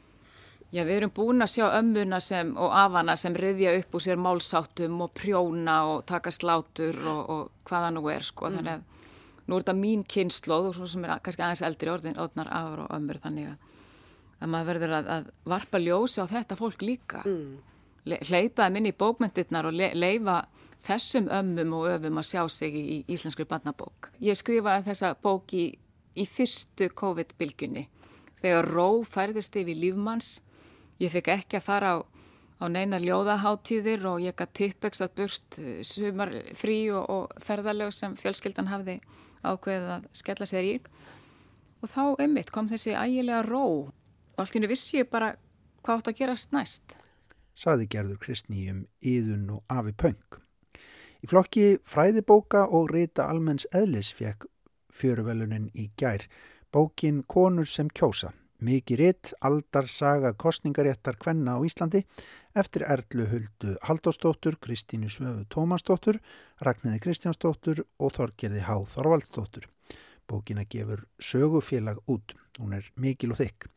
[0.72, 4.20] já, við erum búin að sjá ömmuna sem, og afana sem riðja upp úr sér
[4.22, 8.60] málsáttum og prjóna og taka slátur og, og hvaða nú er sko, mm.
[8.60, 8.92] þannig að
[9.46, 12.84] nú er þetta mín kynnslóð og svo sem er kannski aðeins eldri orðin, orðnar afur
[12.86, 13.72] og ömmur þannig að,
[14.40, 17.56] að maður verður að, að varpa ljósi á þetta fólk líka mm.
[18.06, 20.44] Le, hleypaði minni í bókmyndirnar og le, leifa
[20.86, 24.12] þessum ömmum og öfum að sjá sig í, íslenskri barnabók.
[24.22, 25.64] Ég skrifaði þessa bók í,
[26.14, 27.88] í fyrstu COVID-bylgunni
[28.44, 30.36] þegar ró færðist yfir lífmanns
[31.02, 32.06] ég fikk ekki að fara á
[32.62, 38.16] á neina ljóðaháttíðir og ég gæti tippexat burt eh, sumar frí og, og ferðalög sem
[38.20, 39.00] fjölskyldan hafði
[39.46, 40.76] ákveðið að skella sér í
[41.84, 45.36] og þá einmitt kom þessi ægilega ró og allt innu vissi ég bara
[45.86, 46.96] hvað átt að gerast næst.
[47.56, 50.40] Saði gerður Kristní um Íðun og Afi Pöng.
[51.24, 54.48] Í flokki fræðibóka og rita almenns eðlis fekk
[54.96, 56.26] fjöruvelunin í gær
[56.74, 58.34] bókin Konur sem kjósa.
[58.64, 62.06] Mikið ritt, aldar saga kostningaréttar kvenna á Íslandi
[62.56, 66.22] eftir Erlu Huldu Haldósdóttur, Kristínu Svöfu Tómasdóttur,
[66.64, 69.68] Ragnæði Kristjánsdóttur og Þorgerði Háð Þorvaldsdóttur.
[70.26, 73.68] Bókina gefur sögufélag út, hún er mikil og þykk.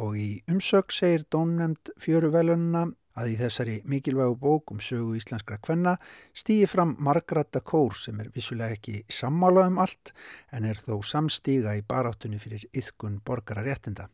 [0.00, 5.96] Og í umsög segir dómnemnd fjöruvelunna að í þessari mikilvægu bók um sögu íslenskra kvenna
[6.36, 10.12] stýi fram Margrata Kór sem er vissulega ekki sammála um allt
[10.52, 14.08] en er þó samstíga í baráttunni fyrir yðkun borgararéttinda.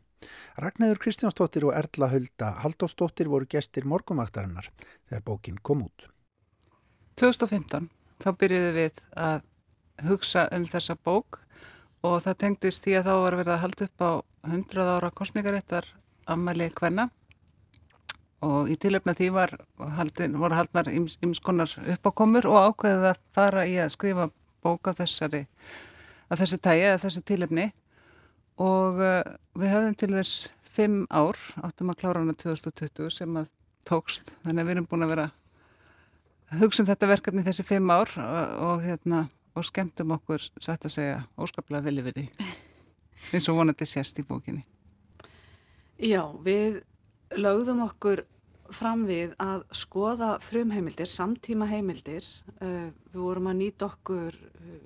[0.62, 4.70] Ragnæður Kristjánsdóttir og Erla Hulda Haldósdóttir voru gestir morgumvaktarinnar
[5.10, 6.06] þegar bókin kom út.
[7.18, 7.90] 2015
[8.22, 9.42] þá byrjuðu við að
[10.06, 11.40] hugsa um þessa bók
[12.06, 14.10] og það tengdist því að þá var verið að halda upp á
[14.52, 15.90] 100 ára kostningaréttar
[16.30, 17.08] ammali hvenna
[18.42, 19.54] og í tilöfna því var
[19.98, 24.28] haldin, voru haldnar ymskonar uppákomur og ákveðið að fara í að skrifa
[24.62, 25.46] bóka þessari
[26.32, 27.68] að þessi tægi eða þessi tilöfni
[28.62, 29.22] og uh,
[29.58, 33.48] við höfðum til þess fimm ár, áttum að klára hana 2020 sem að
[33.88, 34.34] tókst.
[34.44, 35.28] Þannig að við erum búin að vera
[36.60, 40.94] hugsa um þetta verkefni þessi fimm ár og, og hérna og skemmtum okkur sætt að
[40.94, 42.28] segja óskaplega því.
[43.32, 44.64] Eins og vonandi sérst í bókinni.
[46.02, 46.80] Já, við
[47.38, 48.24] lögðum okkur
[48.72, 52.24] fram við að skoða frumheimildir, samtíma heimildir
[52.60, 54.80] uh, við vorum að nýta okkur uh,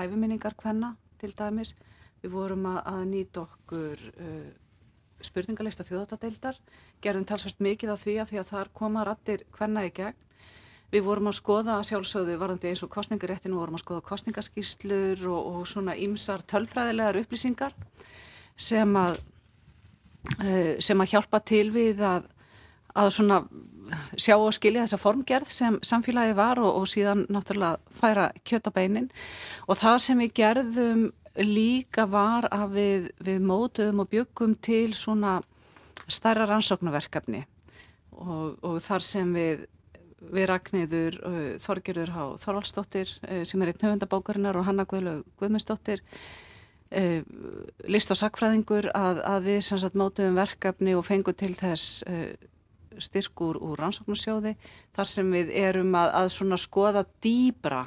[0.00, 1.74] æfuminningar hvenna til dæmis.
[2.20, 4.48] Við vorum að, nýta okkur uh,
[5.24, 6.58] spurningalista þjóðatadeildar,
[7.04, 10.26] gerðum talsvært mikið af því af því að þar koma rattir hverna í gegn.
[10.90, 15.50] Við vorum að skoða sjálfsögðu varðandi eins og kostningaréttinu, við vorum að skoða kostningaskýrslur og,
[15.52, 17.76] og svona ýmsar tölfræðilegar upplýsingar
[18.58, 19.20] sem að,
[20.84, 22.26] sem að hjálpa til við að,
[22.92, 23.38] að svona
[24.20, 29.08] sjá og skilja þessa formgerð sem samfélagi var og, og síðan náttúrulega færa kjötabeinin
[29.66, 31.06] og það sem við gerðum
[31.40, 35.38] líka var að við, við mótuðum og byggum til svona
[36.10, 37.44] starra rannsóknarverkefni.
[38.20, 39.68] Og, og þar sem við
[40.20, 46.02] við Ragnæður uh, Þorgerur Há Þorvaldsdóttir uh, sem er einn höfundabókarinnar og Hanna Guðlaug Guðmundsdóttir
[46.96, 47.20] uh,
[47.88, 52.04] list og sakfræðingur að, að við sagt, mótuðum verkefni og fengum til þess
[53.00, 54.56] styrkur úr rannsóknarsjóði
[54.96, 57.86] þar sem við erum að, að skoða dýbra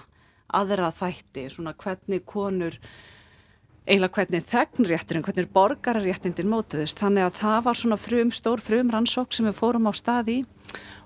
[0.53, 2.77] aðra þætti, svona hvernig konur
[3.83, 7.01] eiginlega hvernig þegnrétturinn, hvernig borgararéttindin mótiðist.
[7.01, 10.37] Þannig að það var svona frum, stór frum rannsók sem við fórum á stað í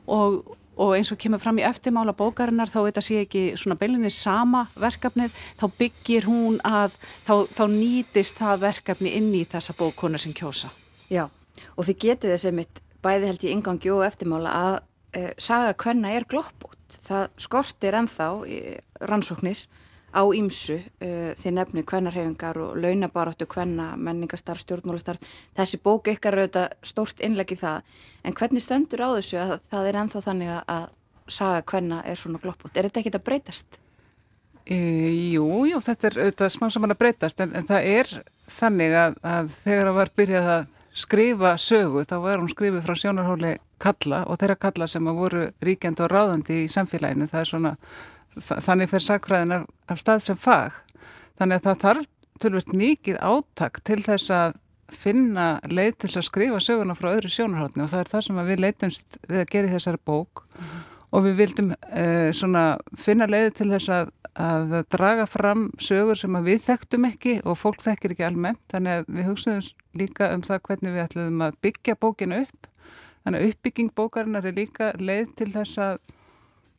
[0.06, 0.44] og,
[0.78, 4.68] og eins og kemur fram í eftirmála bókarinnar þá þetta sé ekki svona beilinni sama
[4.80, 10.36] verkefnið, þá byggir hún að, þá, þá nýtist það verkefni inn í þessa bókona sem
[10.38, 10.72] kjósa.
[11.12, 11.28] Já,
[11.76, 14.78] og þið getið þessi mitt bæði held ég ingangi og eftirmála að
[15.18, 16.76] e, saga hvenna er gloppút.
[16.88, 19.66] Það skortir enþá e, rannsóknir
[20.18, 25.22] á ímsu e, því nefnu hvennarhefingar og launabaróttu hvenna, menningastarf, stjórnmálastarf.
[25.58, 27.98] Þessi bók ykkar auðvitað stórt innlegið það.
[28.26, 30.88] En hvernig stendur á þessu að það er enþá þannig að
[31.28, 32.74] saga hvenna er svona gloppút?
[32.74, 33.78] Er þetta ekkit að breytast?
[34.68, 34.80] E,
[35.36, 38.10] jú, jú, þetta er auðvitað smá saman að breytast en, en það er
[38.58, 40.66] þannig að, að þegar það var byrjað að
[40.98, 45.44] skrifa sögu þá var hún skrifið frá sjónarhóli kalla og þeirra kalla sem að voru
[45.64, 47.74] ríkjandi og ráðandi í samfélaginu það er svona,
[48.42, 50.78] þannig fyrir sakræðin af, af stað sem fag.
[51.38, 54.60] Þannig að það þarf tölvöld mikið átak til þess að
[54.94, 58.62] finna leið til að skrifa söguna frá öðru sjónarhóttni og það er það sem við
[58.64, 60.46] leitumst við að gera í þessari bók.
[60.58, 60.78] Mm
[61.16, 62.64] og við vildum uh, svona
[63.00, 67.82] finna leið til þess að að draga fram sögur sem við þekktum ekki og fólk
[67.82, 68.60] þekkir ekki almennt.
[68.70, 72.68] Þannig að við hugsaðum líka um það hvernig við ætlum að byggja bókinu upp.
[73.26, 75.98] Þannig að uppbygging bókarinnar er líka leið til þess að,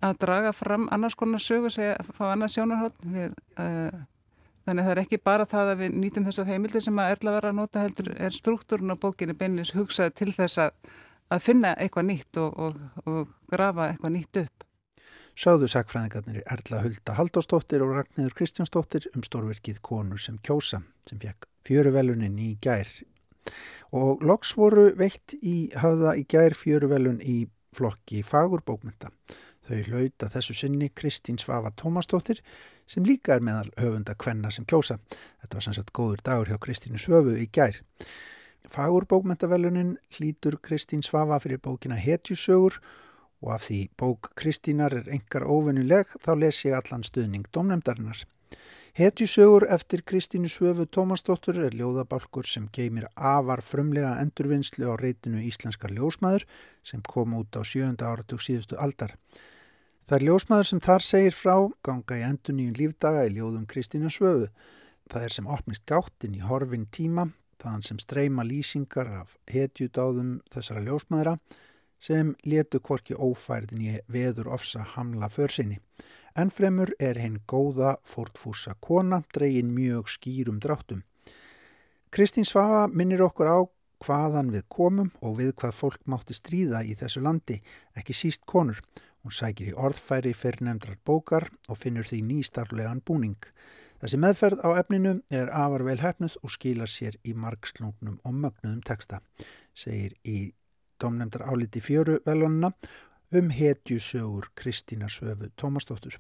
[0.05, 4.05] að draga fram annars konar sögur segja að fá annars sjónarhótt við, uh,
[4.69, 7.35] þannig að það er ekki bara það að við nýtum þessar heimildir sem að erla
[7.39, 10.95] vera að nota heldur er struktúrun á bókinu beinleins hugsað til þess að,
[11.35, 14.69] að finna eitthvað nýtt og, og, og grafa eitthvað nýtt upp
[15.39, 21.47] Sáðu sakfræðingarnir Erla Hulda Haldóstóttir og Ragnæður Kristjánsdóttir um stórverkið Konur sem kjósa sem fekk
[21.69, 22.91] fjöruvelunin í gær.
[23.95, 29.13] Og loks voru veitt í hafa í gær fjöruvelun í flokki fagurbókmynda.
[29.68, 32.38] Þau hlauta þessu sinni Kristín Svafa Tómasdóttir
[32.88, 34.96] sem líka er meðal höfunda kvenna sem kjósa.
[35.42, 37.76] Þetta var sannsagt góður dagur hjá Kristínu Svöfu í gær.
[38.72, 42.81] Fagurbókmyndavelunin hlýtur Kristín Svafa fyrir bókina Hetjusögur
[43.44, 48.24] og af því bók Kristínar er engar óvennileg þá les ég allan stuðning domnemdarinnar.
[48.98, 55.92] Hetjusögur eftir Kristínu Svöfu Tómasdóttur er ljóðabálkur sem geymir afar frumlega endurvinnslu á reytinu Íslenskar
[55.94, 56.48] ljósmaður
[56.83, 59.14] sem kom út á sjönda áratug síðustu aldar.
[60.09, 64.47] Það er ljósmaður sem þar segir frá ganga í enduníun lífdaga í ljóðum Kristínu Svöfu.
[65.12, 67.27] Það er sem opnist gáttinn í horfin tíma,
[67.61, 71.35] þaðan sem streyma lýsingar af hetjudáðum þessara ljósmaðra
[72.01, 75.77] sem letu kvorki ófærðin í veður ofsa hamla försinni.
[76.33, 81.03] Ennfremur er henn góða fórtfúsa kona dregin mjög skýrum dráttum.
[82.09, 83.59] Kristín Svafa minnir okkur á
[84.07, 87.59] hvaðan við komum og við hvað fólk mátti stríða í þessu landi,
[87.92, 88.81] ekki síst konur.
[89.24, 93.40] Hún sækir í orðfæri fyrir nefndrar bókar og finnur því nýstarlegan búning.
[93.98, 98.85] Þessi meðferð á efninu er afar vel hefnuð og skilar sér í margslungnum og mögnuðum
[98.87, 99.18] texta,
[99.74, 100.52] segir í
[101.02, 102.70] domnefndar áliti fjöru velunna
[103.35, 106.18] um hetjusögur Kristína Svöfu Tómasdóttur.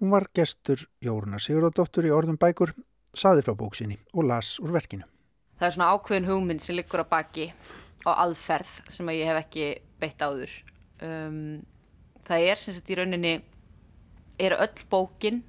[0.00, 2.74] Hún var gestur Jóruna Sigurðardóttur í orðum bækur,
[3.16, 5.08] saði frá bóksinni og las úr verkinu.
[5.58, 7.48] Það er svona ákveðin hugmynd sem liggur á baki
[8.06, 9.66] á aðferð sem ég hef ekki
[9.98, 10.52] beitt áður.
[11.02, 11.64] Um,
[12.28, 13.34] það er sem sagt í rauninni,
[14.38, 15.42] er öll bókin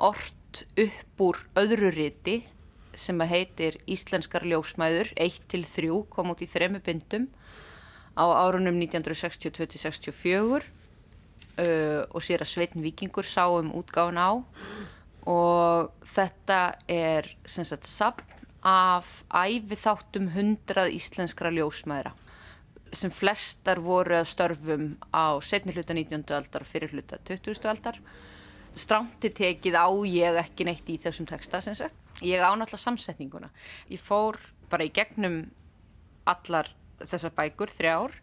[0.00, 2.42] orrt upp úr öðru riti
[2.98, 7.28] sem heitir Íslenskar ljósmæður 1-3 kom út í þremu bindum
[8.16, 14.30] á árunum 1962-64 uh, og sér að Sveitin Vikingur sá um útgáðun á.
[15.28, 18.26] Og þetta er sem sagt sapn
[18.66, 22.12] af æfi þáttum hundrað íslenskra ljósmaðra
[22.92, 26.24] sem flestar voru að störfum á setni hluta 19.
[26.36, 27.64] aldar og fyrir hluta 20.
[27.70, 27.98] aldar
[28.76, 33.50] stránti tekið á ég ekki neitt í þessum texta sem sagt ég ánáttúrulega samsetninguna
[33.92, 34.38] ég fór
[34.72, 35.44] bara í gegnum
[36.28, 36.70] allar
[37.02, 38.14] þessar bækur, þrjár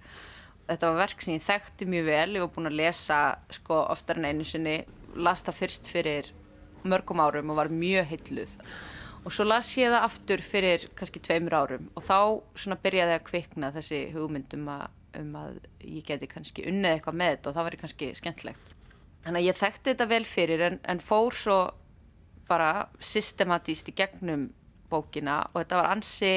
[0.70, 3.20] þetta var verk sem ég þekkti mjög vel ég var búin að lesa
[3.54, 4.80] sko oftar en einu sinni
[5.18, 6.32] las það fyrst fyrir
[6.88, 8.54] mörgum árum og var mjög hilluð
[9.26, 11.90] og svo las ég það aftur fyrir kannski tveimur árum.
[11.98, 12.20] Og þá
[12.56, 14.68] svona byrjaði að kvikna þessi hugmyndum
[15.20, 17.50] um að ég geti kannski unnið eitthvað með þetta.
[17.50, 18.76] Og það var kannski skemmtlegt
[19.26, 21.60] þannig að ég þekkti þetta vel fyrir en, en fór svo
[22.50, 24.48] bara systematíst í gegnum
[24.90, 25.44] bókina.
[25.52, 26.34] Og þetta var ansi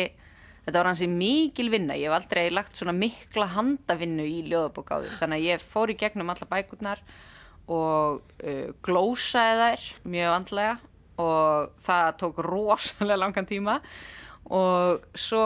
[0.67, 5.17] þetta var hansi mikil vinna, ég hef aldrei lagt svona mikla handavinnu í ljóðabók áður.
[5.21, 7.03] Þannig að ég fór í gegnum alla bækurnar
[7.73, 10.75] og uh, glósaði þær mjög vandlega
[11.23, 13.79] og það tók rosalega langan tíma
[14.53, 15.45] og svo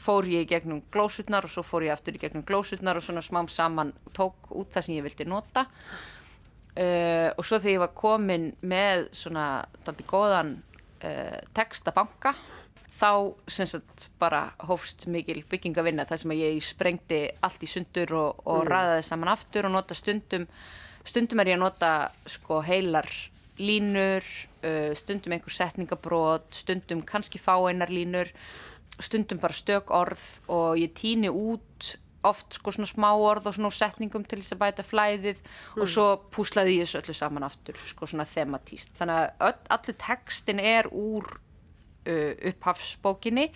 [0.00, 3.24] fór ég í gegnum glósutnar og svo fór ég aftur í gegnum glósutnar og svona
[3.24, 7.94] smám saman tók út það sem ég vildi nota uh, og svo þegar ég var
[7.98, 9.46] komin með svona
[9.84, 10.56] daldi góðan
[11.02, 12.34] uh, textabanka
[13.00, 18.62] þá sagt, bara hófst mikil byggingavinna þar sem ég sprengti allt í sundur og, og
[18.64, 18.70] mm.
[18.70, 20.46] ræðaði saman aftur og nota stundum
[21.04, 21.92] stundum er ég að nota
[22.28, 23.08] sko heilar
[23.60, 24.26] línur
[24.64, 28.30] uh, stundum einhver setningabrót stundum kannski fá einar línur
[29.00, 31.94] stundum bara stök orð og ég týni út
[32.26, 35.80] oft sko svona smá orð og svona setningum til þess að bæta flæðið mm.
[35.80, 40.60] og svo púslaði ég þessu öllu saman aftur sko svona thematíst þannig að allir textin
[40.60, 43.48] er úr uh, upphafsbókinni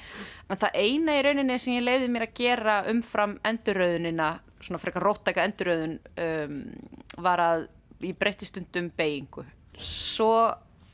[0.48, 4.30] en það eina í rauninni sem ég leiði mér að gera umfram endurröðunina
[4.64, 6.60] svona frekar róttæka endurröðun um,
[7.20, 7.68] var að
[8.04, 9.44] ég breytti stundum beigingu
[9.76, 10.32] svo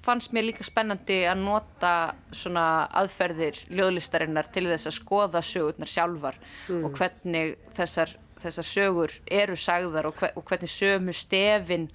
[0.04, 1.92] fannst mér líka spennandi að nota
[2.32, 6.84] svona aðferðir ljóðlistarinnar til þess að skoða sögurnar sjálfar mm.
[6.86, 11.90] og hvernig þessar, þessar sögur eru sagðar og, hver, og hvernig sömu stefin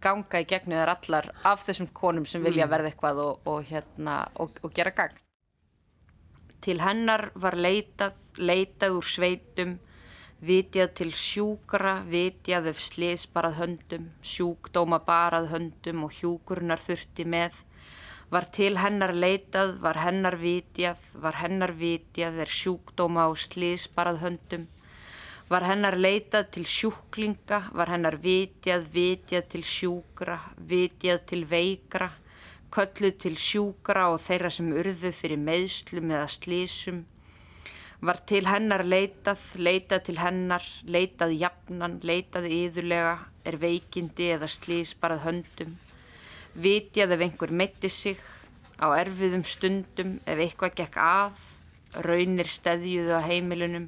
[0.00, 2.72] ganga í gegnu þar allar af þessum konum sem vilja mm.
[2.72, 5.18] verða eitthvað og, og, hérna, og gera gang.
[6.62, 9.76] Til hennar var leitað, leitað úr sveitum
[10.42, 17.60] Vitjað til sjúkra, vitjað ef slis barað höndum, sjúkdóma barað höndum og hjúkurnar þurfti með.
[18.34, 24.18] Var til hennar leitað, var hennar vitjað, var hennar vitjað er sjúkdóma og slis barað
[24.24, 24.66] höndum.
[25.46, 32.10] Var hennar leitað til sjúklinga, var hennar vitjað, vitjað til sjúkra, vitjað til veikra,
[32.74, 37.04] kölluð til sjúkra og þeirra sem urðu fyrir meðslum eða slísum
[38.02, 43.12] Var til hennar leitað, leitað til hennar, leitað jafnan, leitað yðurlega,
[43.46, 45.76] er veikindi eða slís barað höndum.
[46.64, 48.18] Vitjað ef einhver metti sig,
[48.82, 51.44] á erfiðum stundum ef eitthvað gekk að,
[52.02, 53.86] raunir steðjuðu á heimilunum.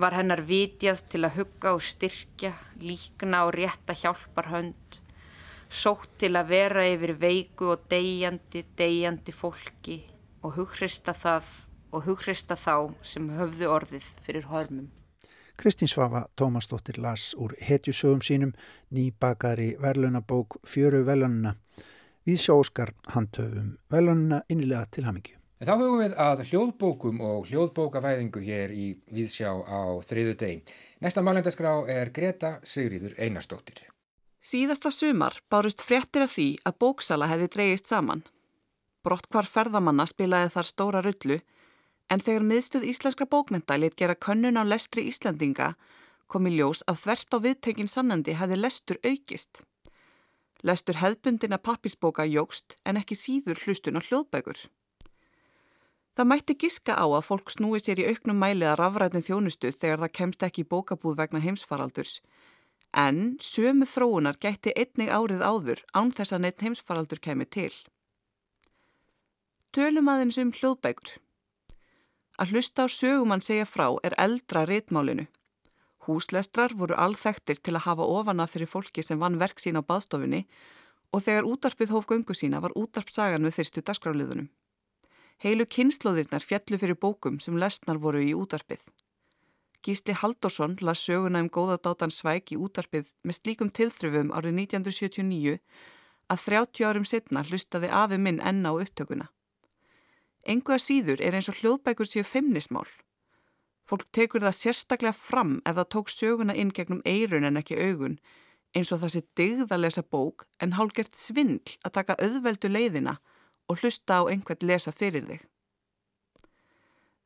[0.00, 5.00] Var hennar vitjað til að hugga og styrkja, líkna og rétta hjálpar hönd.
[5.68, 10.00] Sótt til að vera yfir veiku og deyjandi, deyjandi fólki
[10.40, 14.90] og hughrista það og hughrista þá sem höfðu orðið fyrir hörmum.
[15.56, 18.52] Kristín Svafa Tómasdóttir las úr hetjusögum sínum
[18.92, 21.54] nýbakari verðlunabók Fjöru velununa.
[22.26, 25.38] Við sjóskar handhöfum velununa innilega til hamingju.
[25.56, 30.72] Þá hugum við að hljóðbókum og hljóðbókavæðingu hér í Víðsjá á þriðu deg.
[31.00, 33.86] Næsta málendaskrá er Greta Sigriður Einarstóttir.
[34.44, 38.26] Síðasta sumar bárust fréttir af því að bóksala hefði dreyist saman.
[39.00, 41.40] Brottkvar ferðamanna spilaði þar stóra rullu
[42.10, 45.74] En þegar miðstuð íslenskra bókmynda lit gera könnun á lestri Íslandinga
[46.30, 49.62] kom í ljós að þvert á viðtekinn sannandi hefði lestur aukist.
[50.66, 54.58] Lestur hefðbundina pappisbóka jógst en ekki síður hlustun á hljóðbækur.
[56.16, 60.00] Það mætti giska á að fólk snúi sér í auknum mæli að rafræðin þjónustu þegar
[60.00, 62.22] það kemst ekki í bókabúð vegna heimsfaraldurs.
[62.96, 67.74] En sömu þróunar gætti einnig árið áður án þess að neitt heimsfaraldur kemi til.
[69.76, 71.18] Tölum aðeins um hljóðbækur.
[72.36, 75.26] Að hlusta á sögumann segja frá er eldra réttmálinu.
[76.06, 80.44] Húslestrar voru alþektir til að hafa ofana fyrir fólki sem vann verk sín á baðstofunni
[81.12, 84.50] og þegar útarpið hóf göngu sína var útarpsagan við fyrstu dagskráliðunum.
[85.42, 88.84] Heilu kynnslóðirnar fjallu fyrir bókum sem lesnar voru í útarpið.
[89.84, 95.58] Gísli Haldorsson las söguna um góðadátan svæk í útarpið með slíkum tilþrifum árið 1979
[96.32, 99.28] að 30 árum setna hlustaði afi minn enna á upptökuna.
[100.46, 102.86] Engu að síður er eins og hljóðbækur séu feimnismál.
[103.86, 108.16] Fólk tekur það sérstaklega fram ef það tók söguna inn gegnum eirun en ekki augun,
[108.74, 113.18] eins og það sé digð að lesa bók en hálgert svindl að taka auðveldu leiðina
[113.70, 115.44] og hlusta á einhvern lesa fyrir þig.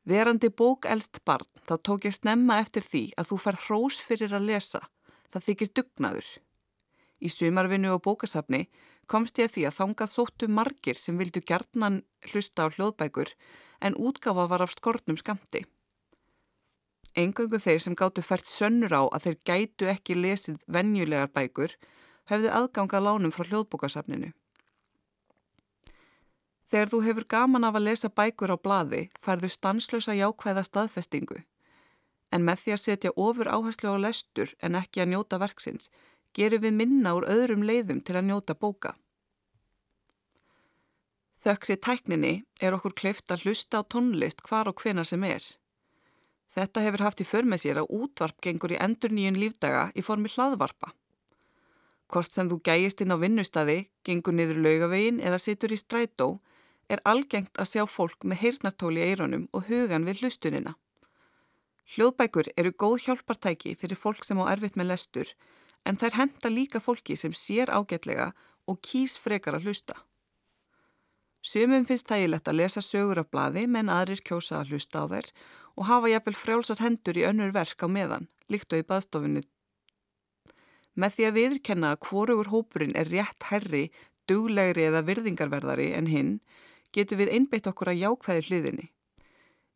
[0.09, 4.33] Verandi bók elst barn þá tók ég snemma eftir því að þú fær hrós fyrir
[4.33, 4.81] að lesa,
[5.29, 6.29] það þykir dugnaður.
[7.21, 8.65] Í sumarvinu og bókasafni
[9.11, 13.33] komst ég að því að þangað þóttu margir sem vildu gerðnan hlusta á hljóðbækur
[13.85, 15.65] en útgafa var af skortnum skamti.
[17.15, 21.75] Engöngu þeir sem gáttu fært sönnur á að þeir gætu ekki lesið vennjulegar bækur
[22.31, 24.31] höfðu aðgangað lánum frá hljóðbókasafninu.
[26.71, 31.41] Þegar þú hefur gaman af að lesa bækur á bladi færðu stanslösa jákvæða staðfestingu
[32.31, 35.91] en með því að setja ofur áherslu á lestur en ekki að njóta verksins
[36.37, 38.95] gerum við minna úr öðrum leiðum til að njóta bóka.
[41.41, 45.41] Þöks í tækninni er okkur kleift að hlusta á tónlist hvar og hvena sem er.
[46.53, 50.29] Þetta hefur haft í förmið sér að útvarp gengur í endur nýjun lífdaga í formi
[50.29, 50.91] hlaðvarpa.
[52.11, 56.41] Hvort sem þú gæjist inn á vinnustadi, gengur niður laugavegin eða situr í strætó,
[56.91, 60.75] er algengt að sjá fólk með heyrnartóli í eironum og hugan við hlustunina.
[61.95, 65.31] Hljóðbækur eru góð hjálpartæki fyrir fólk sem á erfitt með lestur
[65.85, 68.31] en þær henda líka fólki sem sér ágætlega
[68.69, 69.97] og kýs frekar að hlusta.
[71.41, 75.31] Sumum finnst þægilegt að lesa sögur af bladi menn aðrir kjósa að hlusta á þær
[75.79, 79.41] og hafa jafnvel frjálsar hendur í önnur verk á meðan, líkt og í baðstofinni.
[80.93, 83.85] Með því að viðurkenna að hvorugur hópurinn er rétt herri,
[84.29, 86.33] duglegri eða virðingarverðari en hinn,
[86.93, 88.91] getur við einbeitt okkur að jákvæði hliðinni.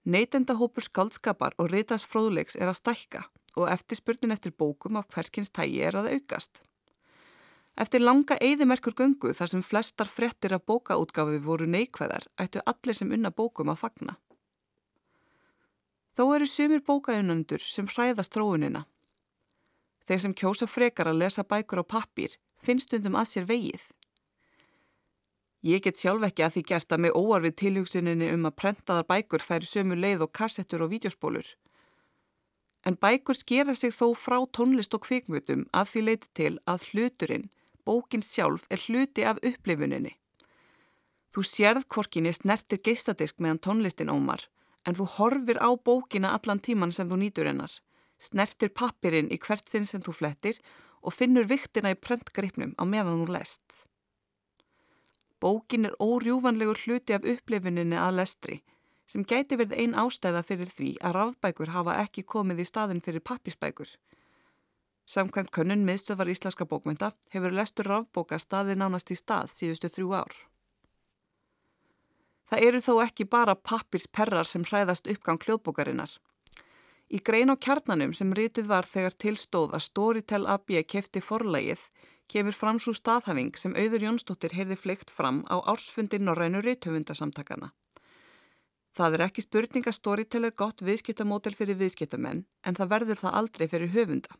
[0.05, 3.23] Neitendahópur skaldskapar og reytas fróðleiks er að stækka
[3.55, 6.61] og eftirspurnin eftir bókum af hverskins tægi er að aukast.
[7.75, 13.11] Eftir langa eigðimerkur göngu þar sem flestar frettir af bókaútgafi voru neikvæðar ættu allir sem
[13.11, 14.15] unna bókum að fagna.
[16.15, 18.85] Þó eru sumir bókaunandur sem hræðast tróunina.
[20.07, 23.83] Þeir sem kjósa frekar að lesa bækur á pappir finnst undum að sér vegið.
[25.65, 29.43] Ég get sjálf ekki að því gert að mig óarfið tilhugsuninni um að prentaðar bækur
[29.43, 31.47] færi sömu leið og kassettur og vídeospólur.
[32.85, 37.49] En bækur skera sig þó frá tónlist og kvikmutum að því leiti til að hluturinn
[37.85, 40.13] bókin sjálf er hluti af upplifuninni.
[41.33, 44.45] Þú sérð korkinni snertir geistadisk meðan tónlistin ómar,
[44.85, 47.73] en þú horfir á bókina allan tíman sem þú nýtur hennar,
[48.17, 50.61] snertir pappirinn í hvert sinn sem þú flettir
[51.01, 53.65] og finnur viktina í prentgripnum á meðan þú lest.
[55.41, 58.61] Bókin er órjúvanlegur hluti af upplifuninni að lestri,
[59.07, 63.23] sem gæti verið ein ástæða fyrir því að rafbækur hafa ekki komið í staðin fyrir
[63.29, 63.91] pappisbækur.
[65.05, 70.33] Samkvæmt könnun miðstöðvar íslenska bókmynda hefur lestur rafbóka staði nánast í stað síðustu þrjú ár.
[72.49, 76.11] Það eru þó ekki bara pappirsperrar sem hræðast uppgang hljóðbókarinnar.
[77.13, 81.85] Í grein á kjarnanum sem rítið var þegar tilstóð að Storytel AB kefti forlægið
[82.33, 87.73] kemur fram svo staðhæfing sem auður Jónsdóttir heyrði fleikt fram á ársfundi Norrænu rítöfundasamtakana.
[88.95, 93.37] Það er ekki spurning að Storytel er gott viðskiptamódel fyrir viðskiptamenn en það verður það
[93.41, 94.37] aldrei fyrir höfunda.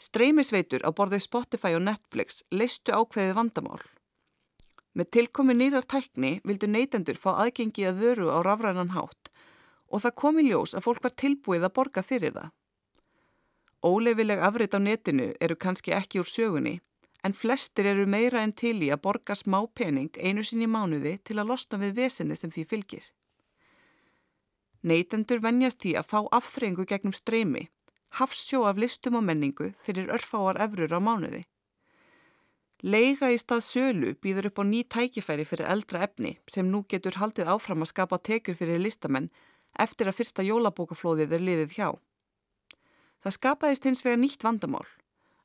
[0.00, 3.82] Streymisveitur á borðið Spotify og Netflix leistu ákveðið vandamál.
[4.96, 9.28] Með tilkomi nýrar tækni vildu neytendur fá aðgengi að vöru á rafrænan hátt
[9.92, 12.48] og það kom í ljós að fólk var tilbúið að borga fyrir það.
[13.84, 16.78] Óleifileg afrit á netinu eru kannski ekki úr sögunni
[17.24, 21.18] en flestir eru meira en til í að borga smá pening einu sinni í mánuði
[21.24, 23.04] til að losna við vesenni sem því fylgir.
[24.82, 27.68] Neytendur vennjast í að fá afþrengu gegnum streymi
[28.18, 31.44] hafsjó af listum og menningu fyrir örfáar efrur á mánuði.
[32.82, 37.18] Leiga í stað sölu býður upp á ný tækifæri fyrir eldra efni sem nú getur
[37.20, 39.28] haldið áfram að skapa tekjur fyrir listamenn
[39.78, 41.88] eftir að fyrsta jólabókaflóðið er liðið hjá.
[43.20, 44.88] Það skapaðist hins vega nýtt vandamál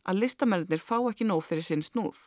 [0.06, 2.18] að listamennir fá ekki nóg fyrir sinn snúð.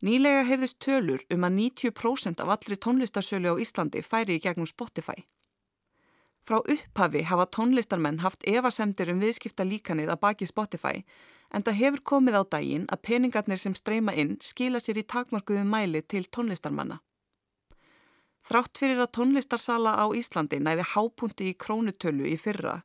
[0.00, 5.26] Nýlega heyrðist tölur um að 90% af allri tónlistarsölu á Íslandi færi í gegnum Spotify.
[6.48, 11.02] Frá upphafi hafa tónlistarmenn haft evasemdir um viðskipta líkanið að baki Spotify
[11.52, 15.68] en það hefur komið á daginn að peningarnir sem streyma inn skila sér í takmarkuðum
[15.68, 17.02] mæli til tónlistarmanna.
[18.48, 22.80] Þrátt fyrir að tónlistarsala á Íslandi næði hápunti í krónutölu í fyrra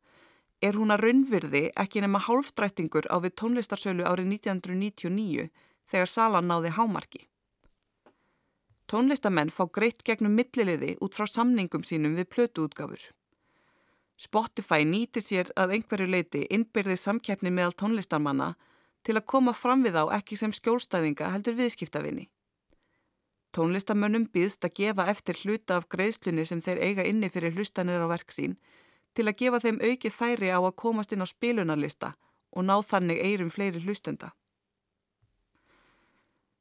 [0.67, 5.49] er hún að raunvirði ekki nema hálfdrættingur á við tónlistarsölu árið 1999
[5.91, 7.21] þegar salan náði hámarki.
[8.89, 13.01] Tónlistamenn fá greitt gegnum milliliði út frá samningum sínum við plötuútgafur.
[14.17, 18.53] Spotify nýtir sér að einhverju leiti innbyrði samkeppni meðal tónlistarmanna
[19.03, 22.29] til að koma fram við á ekki sem skjólstæðinga heldur viðskiptavinni.
[23.55, 28.07] Tónlistamönnum býðst að gefa eftir hluta af greiðslunni sem þeir eiga inni fyrir hlustanir á
[28.11, 28.57] verk sín
[29.15, 32.13] til að gefa þeim auki færi á að komast inn á spilunarlista
[32.55, 34.31] og ná þannig eirum fleiri hlustenda.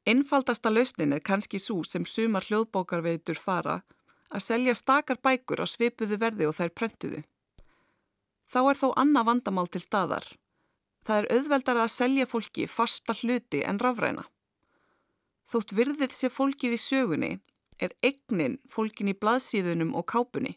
[0.05, 3.79] Einfaldasta lausnin er kannski svo sem sumar hljóðbókarveitur fara
[4.29, 7.21] að selja stakar bækur á svipuðu verði og þær prentuðu.
[8.53, 10.27] Þá er þó annað vandamál til staðar.
[11.05, 14.25] Það er auðveldar að selja fólki fasta hluti en rafræna.
[15.49, 17.31] Þótt virðið sé fólkið í sögunni
[17.81, 20.55] er eignin fólkin í blaðsíðunum og kápunni.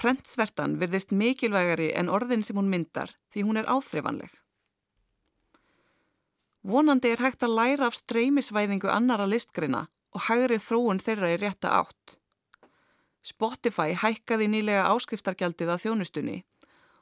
[0.00, 4.30] Prentsvertan virðist mikilvægari en orðin sem hún myndar því hún er áþreifanleg.
[6.64, 9.86] Vonandi er hægt að læra af streymisvæðingu annara listgrina
[10.16, 12.16] og hægri þróun þeirra í rétta átt.
[13.20, 16.38] Spotify hækkaði nýlega áskriftargjaldið að þjónustunni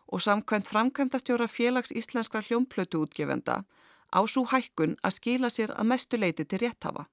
[0.08, 3.62] og samkvæmt framkvæmdastjóra félags íslenskra hljómplötu útgefenda
[4.10, 7.06] á svo hækkun að skila sér að mestu leiti til rétthafa.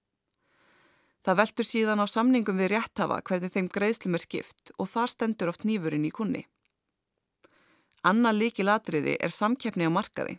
[1.25, 5.49] Það veltur síðan á samningum við rétthafa hverði þeim greiðslum er skipt og þar stendur
[5.49, 6.43] oft nýfurinn í kunni.
[8.05, 10.37] Anna líki latriði er samkeppni á markaði.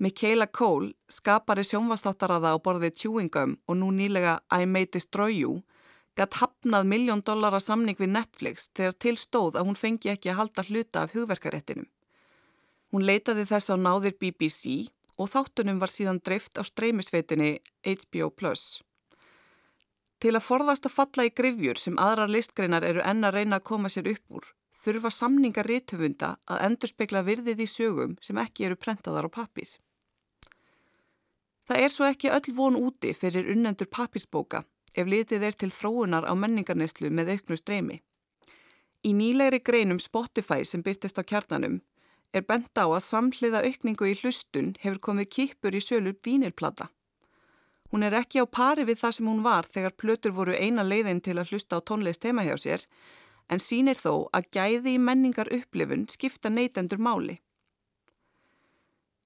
[0.00, 5.60] Michaela Cole, skapari sjónvastáttaraða á borðið Chewing Gum og nú nýlega I May Destroy You,
[6.16, 10.38] gætt hafnað miljón dollara samning við Netflix þegar til stóð að hún fengi ekki að
[10.40, 11.90] halda hluta af hugverkaréttinum.
[12.94, 14.88] Hún leitaði þess á náðir BBC
[15.18, 18.30] og þáttunum var síðan dreift á streymisveitinni HBO+.
[20.18, 23.68] Til að forðast að falla í grifjur sem aðrar listgreinar eru enn að reyna að
[23.70, 24.46] koma sér upp úr,
[24.82, 29.70] þurfa samningar rítöfunda að endurspegla virðið í sögum sem ekki eru prentaðar á pappir.
[31.68, 34.64] Það er svo ekki öll von úti fyrir unnendur pappirsbóka
[34.94, 37.98] ef litið er til þróunar á menningarneslu með auknu streymi.
[39.06, 41.78] Í nýlegri greinum Spotify sem byrtist á kjarnanum
[42.34, 46.88] er bent á að samhliða aukningu í hlustun hefur komið kipur í sölu vínilplata.
[47.92, 51.22] Hún er ekki á pari við það sem hún var þegar plötur voru eina leiðin
[51.24, 52.84] til að hlusta á tónlist heima hjá sér
[53.48, 57.38] en sínir þó að gæði í menningar upplifun skipta neytendur máli.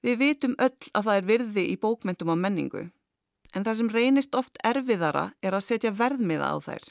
[0.03, 2.89] Við vitum öll að það er virði í bókmentum á menningu
[3.53, 6.85] en það sem reynist oft erfiðara er að setja verðmiða á þær.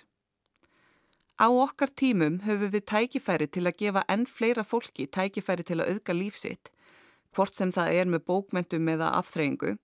[1.41, 5.95] Á okkar tímum höfum við tækifæri til að gefa enn fleira fólki tækifæri til að
[5.95, 6.69] auðga lífsitt,
[7.33, 9.77] hvort sem það er með bókmentum eða afþreyingu,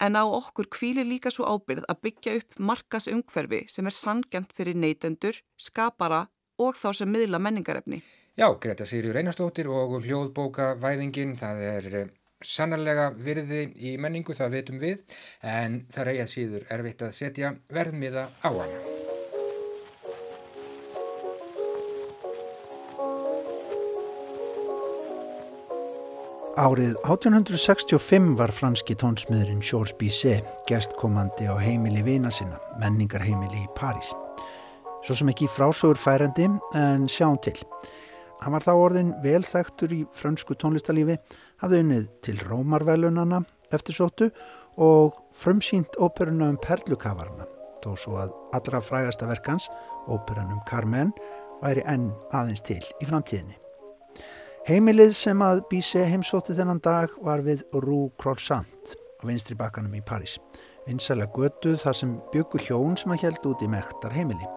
[0.00, 4.52] en á okkur kvílir líka svo ábyrð að byggja upp markas umhverfi sem er sangjant
[4.56, 6.26] fyrir neytendur, skapara
[6.58, 8.02] og þá sem miðla menningarefni.
[8.34, 12.10] Já, Greta Sýrjur Einarstóttir og hljóðbóka væðingin, það er eh,
[12.42, 15.06] sannarlega virði í menningu, það veitum við,
[15.42, 19.03] en það eigað síður erfitt að setja verðmiða á hana.
[26.54, 34.12] Árið 1865 var franski tónsmiðurinn Georges Bizet gestkomandi á heimili vina sinna, menningarheimili í París.
[35.02, 36.46] Svo sem ekki frásögur færandi
[36.78, 37.56] en sjáum til.
[38.44, 41.18] Hann var þá orðin velþægtur í frönsku tónlistalífi,
[41.58, 43.42] hafði unnið til Rómarvelunana
[43.74, 44.30] eftir sóttu
[44.78, 47.50] og frumsýnt óperuna um Perlukavarna,
[47.82, 49.66] þó svo að allra frægasta verkans,
[50.06, 51.10] óperan um Carmen,
[51.66, 53.63] væri enn aðeins til í framtíðinni.
[54.64, 60.00] Heimilið sem að Bíse heimsótti þennan dag var við Rue Croissant á vinstri bakkanum í
[60.00, 60.38] París.
[60.86, 64.48] Vinsæla götu þar sem byggu hjón sem að held út í mektar heimili.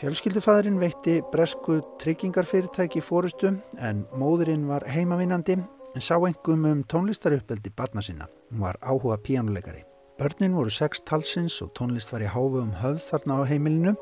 [0.00, 8.00] Fjölskyldufæðurinn veitti bresku tryggingarfyrirtæki fórustu en móðurinn var heimavinnandi en sá engum um tónlistaruppeldi barna
[8.00, 8.32] sinna.
[8.48, 9.84] Hún var áhuga píjánuleikari.
[10.16, 13.98] Börnin voru sex talsins og tónlist var í háfu um höfð þarna á heimilinu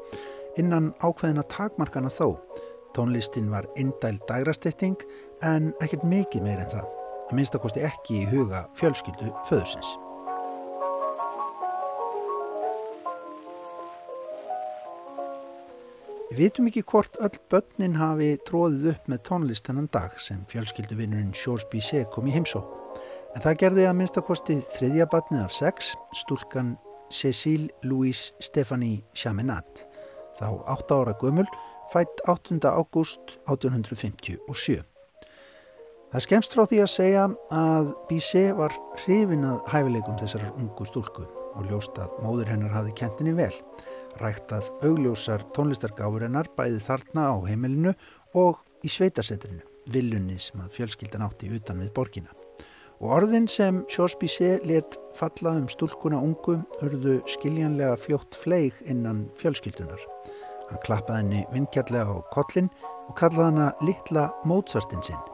[0.63, 2.39] innan ákveðina takmarkana þó.
[2.97, 4.99] Tónlistin var indæl dagrastetting
[5.47, 6.87] en ekkert mikið meir en það.
[7.29, 9.91] Það minnst að kosti ekki í huga fjölskyldu föðusins.
[16.31, 21.33] Við vitum ekki hvort öll börnin hafi tróðið upp með tónlist þennan dag sem fjölskylduvinnurinn
[21.35, 22.63] Georges Bizet kom í heimsó.
[23.35, 26.77] En það gerði að minnst að kosti þriðja barnið af sex, stúlkan
[27.11, 29.87] Cécile Louise Stéphanie Chaminade.
[30.39, 31.47] Þá 8 ára gömul,
[31.93, 32.61] fætt 8.
[32.71, 34.85] ágúst 1857.
[36.11, 37.25] Það skemst frá því að segja
[37.55, 42.95] að Bizet var hrifin að hæfileikum þessar ungu stúlku og ljóst að móður hennar hafði
[42.99, 43.53] kentinni vel,
[44.23, 47.95] rægt að augljósar tónlistargáfur hennar bæði þarna á heimilinu
[48.39, 52.31] og í sveitasetrinu, villunni sem að fjölskyldan átti utan við borgina.
[53.01, 59.25] Og orðin sem Sjós Bizet let falla um stúlkuna ungu urðu skiljanlega fljótt fleig innan
[59.41, 60.03] fjölskyldunar.
[60.71, 62.71] Hann klappaði henni vingjarlega á kollin
[63.09, 65.29] og kallaði hana litla Mozartin sinn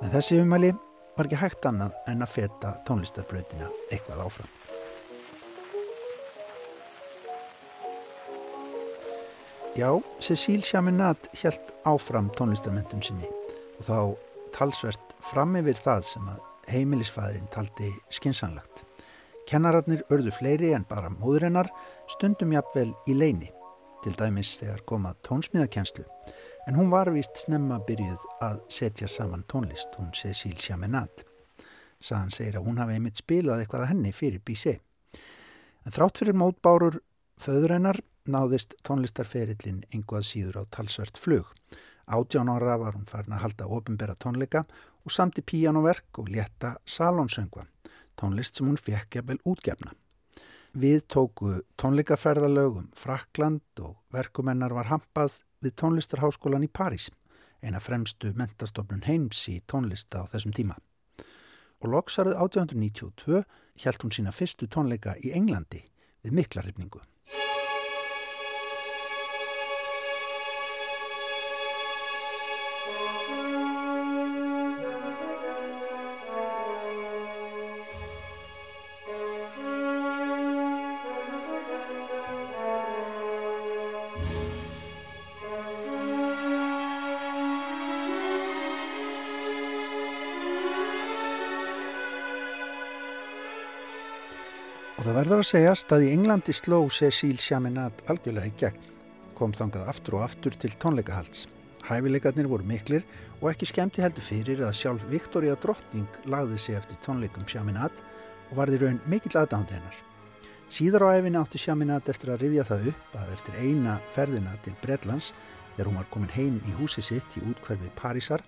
[0.00, 0.70] Með þessi umæli
[1.16, 4.52] var ekki hægt annað en að feta tónlistarbröðina eitthvað áfram.
[9.76, 9.90] Já,
[10.24, 13.28] Cecil Chaminade helt áfram tónlistarmentun sinni
[13.76, 13.98] og þá
[14.56, 16.40] talsvert fram yfir það sem að
[16.72, 18.82] heimilisfæðurinn taldi skinsanlagt.
[19.50, 21.68] Kennararnir örðu fleiri en bara móðurinnar
[22.08, 23.52] stundum jafnvel í leini,
[24.04, 26.06] til dæmis þegar komað tónsmíðakenslu
[26.66, 31.24] En hún var vist snemma byrjuð að setja saman tónlist, hún Cecil Chaminade.
[31.98, 34.82] Saðan segir að hún hafi einmitt spilað eitthvað að henni fyrir Bizet.
[35.82, 37.00] En þrátt fyrir mótbárur
[37.40, 37.98] föðurennar
[38.30, 41.48] náðist tónlistarferillin einhvað síður á talsvert flug.
[42.06, 44.66] Átján ára var hún farin að halda ofinbera tónleika
[45.02, 47.64] og samti píjánoverk og leta salonsöngva,
[48.20, 49.96] tónlist sem hún fekk jafnvel útgefna.
[50.70, 57.08] Við tóku tónleikaferðalögum Frakland og verkumennar var hampað við tónlistarháskólan í París,
[57.58, 60.76] eina fremstu mentastofnun heims í tónlista á þessum tíma.
[61.82, 63.42] Og loksarið 1892
[63.82, 65.82] hjælt hún sína fyrstu tónleika í Englandi
[66.22, 66.62] við mikla
[95.30, 98.78] verður að segjast að í Englandi sló Cecil Chaminade algjörlega í gegn,
[99.38, 101.44] kom þangað aftur og aftur til tónleikahalds.
[101.86, 103.04] Hæfileikarnir voru miklir
[103.38, 108.02] og ekki skemmti heldur fyrir að sjálf Victoria Drottning lagði sig eftir tónleikum Chaminade
[108.48, 110.00] og varði raun mikill aðdándi hennar.
[110.66, 114.74] Síðar á æfinni átti Sjaminat eftir að rifja það upp að eftir eina ferðina til
[114.82, 115.30] Bredlands,
[115.76, 118.42] þegar hún var komin heim í húsi sitt í útkverfi Parísar,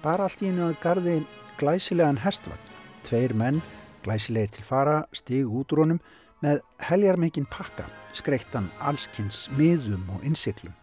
[0.00, 1.20] bara allt í einu að gardi
[1.60, 2.72] glæsilegan hestvagn.
[3.04, 3.60] Tveir menn,
[4.06, 6.02] glæsilegir til fara, stig út úr honum
[6.42, 7.86] með heljarmikinn pakka,
[8.16, 10.74] skreittan allskynns miðum og innsiklum.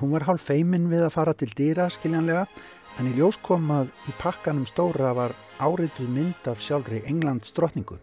[0.00, 2.46] Hún var hálf feiminn við að fara til dýra, skiljanlega,
[3.00, 7.98] en í ljós kom að í pakkanum stóra var árituð mynd af sjálfri Englands drotningu,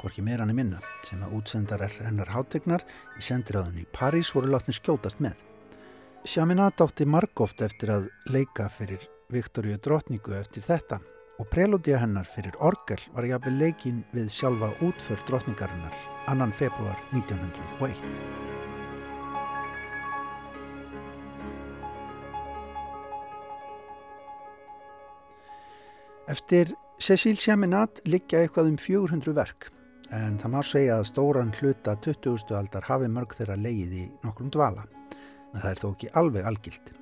[0.00, 2.84] hvorki meira hann í minna, sem að útsendarar hennar hátegnar
[3.18, 5.38] í sendiráðunni í París voru látni skjótast með.
[6.26, 11.00] Sjaminat átti margóft eftir að leika fyrir Viktoríu drotningu eftir þetta
[11.40, 17.96] og prelúdía hennar fyrir orgel var jafnveg leikin við sjálfa útför drotningarinnar annan februar 1901.
[26.28, 29.72] Eftir Cecil Chaminade liggja eitthvað um 400 verk
[30.12, 32.52] en það má segja að stóran hluta 20.
[32.56, 34.84] aldar hafi mörg þeirra leið í nokkrum dvala.
[35.52, 36.92] En það er þó ekki alveg algilt.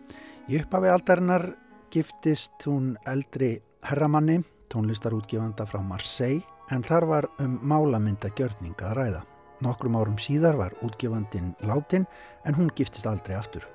[0.51, 1.47] Í upphafi aldarinnar
[1.91, 3.57] giftist hún eldri
[3.87, 4.41] herramanni,
[4.71, 9.21] tónlistarútgifanda frá Marseille en þar var um málamynda gjörning að ræða.
[9.61, 12.07] Nokkrum árum síðar var útgifandin látin
[12.49, 13.67] en hún giftist aldrei aftur.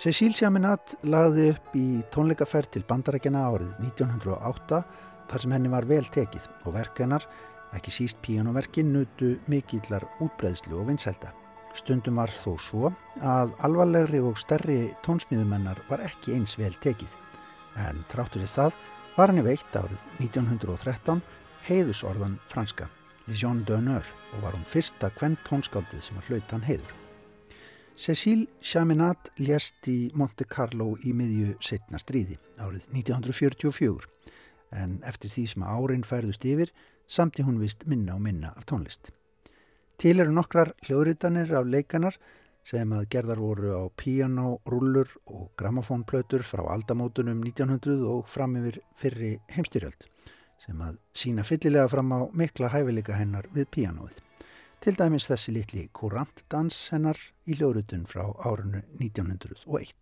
[0.00, 4.82] Cecil Chaminade laði upp í tónleikaferð til bandarækjana árið 1908
[5.28, 7.26] þar sem henni var vel tekið og verk hennar,
[7.76, 11.34] ekki síst píjónuverkin, nutu mikillar útbreðslu og vinsælda.
[11.76, 17.10] Stundum var þó svo að alvarlegri og stærri tónsmíðumennar var ekki eins vel tekið.
[17.78, 18.72] En tráttur í það
[19.18, 21.20] var henni veitt árið 1913
[21.68, 22.86] heiðusorðan franska,
[23.28, 26.94] Légion d'honneur og var hún fyrsta kvent tónskáldið sem að hlauta hann heiður.
[27.98, 34.08] Cecil Chaminade lést í Monte Carlo í miðju setna stríði árið 1944
[34.78, 36.72] en eftir því sem árin færðust yfir
[37.10, 39.12] samti hún vist minna og minna af tónlist.
[40.00, 42.16] Til eru nokkrar hljóðritanir af leikanar
[42.64, 48.80] sem að gerðar voru á piano, rullur og gramofónplötur frá aldamótunum 1900 og fram yfir
[48.96, 50.08] fyrri heimstyrjöld
[50.64, 54.16] sem að sína fyllilega fram á mikla hæfileika hennar við pianoið.
[54.78, 59.94] Til dæmis þessi litli kurantdans hennar í hljóðrutun frá árunnu 1901.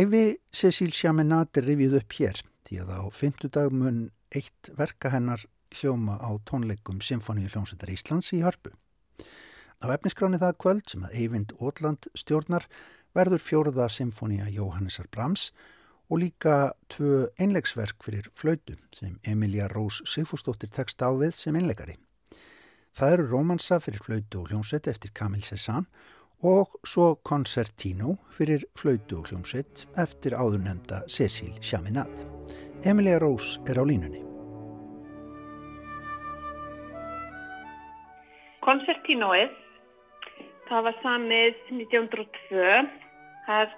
[0.00, 3.98] Æfi Cecil Chaminade rivið upp hér því að á fymtudag mun
[4.32, 5.42] eitt verka hennar
[5.76, 8.70] hljóma á tónleikum Symfóníu hljómsveitar Íslands í Hörpu.
[9.84, 12.64] Á efniskráni það kvöld sem að Eyvind Ótland stjórnar
[13.18, 15.50] verður fjóruða Symfónía Jóhannesar Brahms
[16.08, 21.98] og líka tvö einlegsverk fyrir flautu sem Emilia Rós Sigfúsdóttir tekst á við sem einlegari.
[22.96, 25.90] Það eru romansa fyrir flautu og hljómsveit eftir Camille Cézanne
[26.42, 32.24] og svo Concertino fyrir flautu og hljómsveit eftir áðurnemda Cecil Chaminade.
[32.84, 34.22] Emilia Rose er á línunni.
[38.64, 39.52] Concertinoið,
[40.68, 42.88] það var samið 1902.
[43.46, 43.76] Það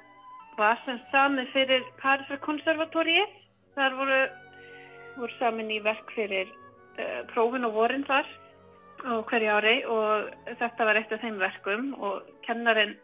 [0.58, 3.38] var sem samið fyrir Parísar konservatóriið.
[3.74, 4.20] Það voru,
[5.16, 6.50] voru samin í verk fyrir
[6.98, 8.28] uh, prófin og vorin þar
[9.07, 10.30] á hverju ári og
[10.61, 12.94] þetta var eitt af þeim verkum og kennarinn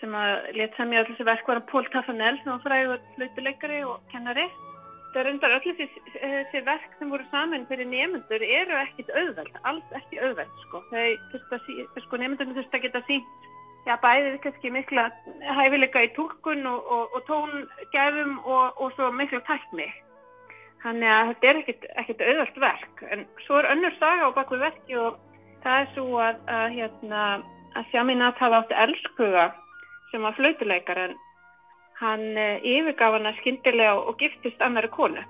[0.00, 4.00] sem að let semja allir þessi verk var Pól Taffanell sem var frægur flautuleikari og
[4.12, 4.46] kennari.
[5.10, 9.96] Það er undar öll þessi verk sem voru saman fyrir nefnendur eru ekkit auðveld, alls
[9.98, 10.82] ekki auðveld sko.
[10.92, 11.08] Þau,
[12.06, 13.48] sko nefnendurinn þurft að geta sínt,
[13.88, 15.08] já bæðið kannski mikla
[15.58, 19.90] hæfileika í tólkun og, og, og tóngefum og, og svo mikla tækni.
[20.80, 21.58] Þannig að þetta er
[22.00, 25.18] ekkert, auðvart verk, en svo er önnur saga á bakvið verki og
[25.60, 27.24] Það er svo að, að, hérna,
[27.76, 29.50] að Sjaminat hafa átt elskuga
[30.10, 31.18] sem var flautuleikar en
[32.00, 35.20] hann eh, yfirgaf hana skyndilega og giftist annari konu.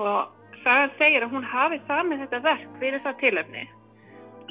[0.00, 3.66] Og sagan segir að hún hafi það með þetta verk fyrir það tilöfni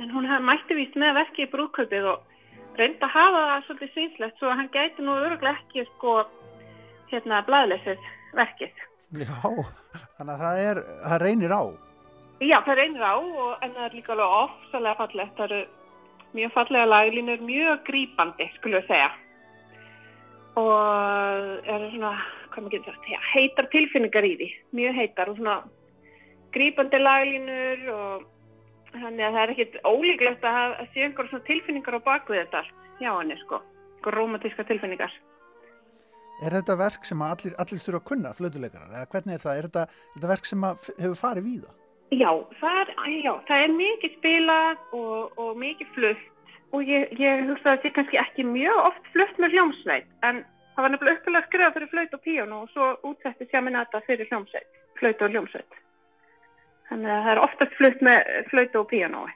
[0.04, 4.42] en hún mætti vist með verki í brúköpið og reynda að hafa það svolítið svinslegt
[4.42, 6.18] svo að hann gæti nú öruglega ekki sko
[7.10, 8.74] hérna blæðleysið verkið.
[9.14, 9.36] Já,
[10.18, 11.64] þannig að það, er, það reynir á.
[12.44, 15.36] Já, það reynir á og, en það er líka alveg ofsalega fallegt.
[15.38, 15.62] Það eru
[16.36, 19.12] mjög fallega laglínur, mjög grípandi, skulle við segja.
[20.60, 22.14] Og eru svona,
[22.52, 24.50] hvað maður getur sagt, ja, heitar tilfinningar í því,
[24.80, 25.58] mjög heitar og svona
[26.56, 28.26] grípandi laglínur og
[28.96, 32.62] þannig að það er ekkit ólíklegt að, að sé einhverjum svona tilfinningar á bakvið þetta
[33.02, 33.62] hjá henni, sko,
[34.16, 35.16] romantíska tilfinningar.
[36.44, 39.58] Er þetta verk sem allir, allir þurfa að kunna, flötuleikarar, eða hvernig er það?
[39.58, 39.84] Er þetta,
[40.16, 41.76] þetta verk sem hefur farið við það?
[42.16, 42.32] Já,
[43.24, 46.26] já, það er mikið spilað og, og mikið flutt
[46.76, 50.44] og ég, ég hugsa að þetta er kannski ekki mjög oft flutt með hljómsveit en
[50.76, 54.30] það var nefnilega uppilega að skrifa fyrir flöut og píón og svo útsetti sjaminata fyrir
[54.30, 55.82] hljómsveit, flöut og hljómsveit.
[56.90, 59.32] Þannig að það er oftast flutt með flöut og píónói.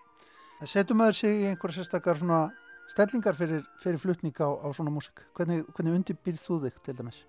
[0.67, 2.41] Setum maður sig í einhverja sérstakar svona
[2.89, 5.23] stellingar fyrir, fyrir flutning á, á svona músik?
[5.37, 7.21] Hvernig, hvernig undirbyrð þú þig til dæmis?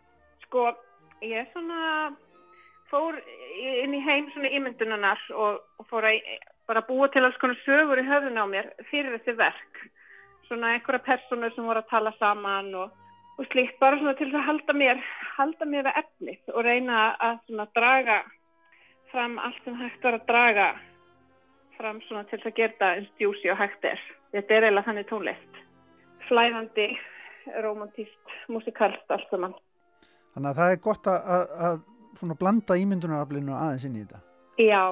[0.47, 0.71] Sko,
[1.25, 2.11] ég svona
[2.91, 3.19] fór
[3.85, 6.19] inn í heim svona ímyndunanar og, og fór að
[6.71, 9.85] bara búa til alls konar sögur í höfðun á mér fyrir þessi verk.
[10.47, 12.93] Svona einhverja personur sem voru að tala saman og,
[13.39, 15.03] og slíkt bara svona til að halda mér,
[15.37, 18.21] halda mér við efnið og reyna að svona draga
[19.11, 20.69] fram allt sem hægt var að draga
[21.79, 24.03] fram svona til að gera það eins djúsi og hægt er.
[24.35, 25.50] Þetta er eiginlega þannig tónlist.
[26.31, 26.87] Flæðandi,
[27.65, 29.55] romantíst, musikalst, allt saman.
[30.37, 31.81] Þannig að það er gott að, að,
[32.23, 34.21] að blanda ímyndunaraflinu aðeins inn í þetta.
[34.63, 34.85] Já,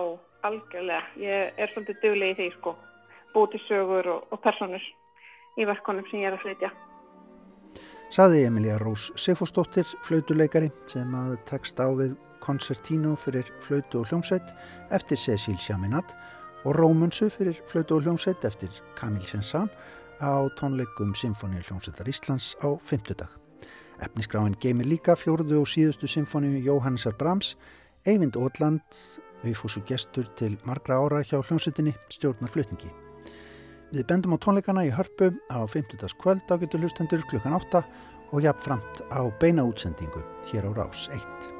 [0.48, 1.02] algjörlega.
[1.22, 2.74] Ég er svolítið döguleg í því, sko.
[3.36, 4.82] Búti sögur og, og personur
[5.58, 6.72] í verkonum sem ég er að flytja.
[8.14, 14.50] Saði Emilia Rós Seyfúsdóttir, flautuleikari, sem að tekst á við koncertínu fyrir flautu og hljómsveit
[14.96, 16.16] eftir Cecil Chaminade
[16.64, 19.68] og Rómunsu fyrir flötu og hljómsveit eftir Kamil Sensan
[20.22, 23.30] á tónleikum Symfóni hljómsveitar Íslands á fymtudag.
[23.98, 27.56] Efniskráin geymir líka fjóruðu og síðustu symfóni Jóhannesar Brahms,
[28.06, 28.86] Eyvind Óland,
[29.42, 32.90] auðfúsu gestur til margra ára hjá hljómsveitinni stjórnar flutningi.
[33.90, 37.82] Við bendum á tónleikana í hörpu á fymtudags kvöld á getur hlustendur klukkan 8
[38.32, 41.57] og jafnframt á beina útsendingu hér á Rás 1.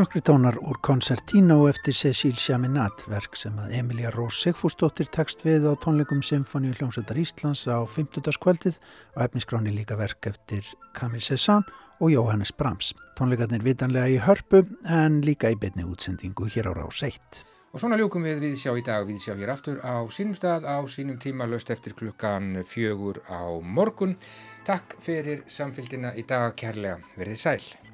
[0.00, 5.66] Nokkri tónar úr Concertino eftir Cecil Chaminade, verk sem að Emilia Rós Sigfúsdóttir tekst við
[5.68, 8.32] á tónleikum Symfóníu hljómsveitar Íslands á 50.
[8.40, 10.64] kvöldið og efniskráni líka verk eftir
[10.96, 11.68] Camille Cézanne
[12.00, 12.94] og Jóhannes Brahms.
[13.20, 17.44] Tónleikarnir vitanlega í hörpu en líka í beinni útsendingu hér á Rás 1.
[17.76, 20.64] Og svona ljúkum við við sjá í dag, við sjá hér aftur á sínum stað
[20.64, 24.16] á sínum tíma löst eftir klukkan fjögur á morgun.
[24.64, 27.89] Takk fyrir samfélgina í dag kærlega, verðið sæl.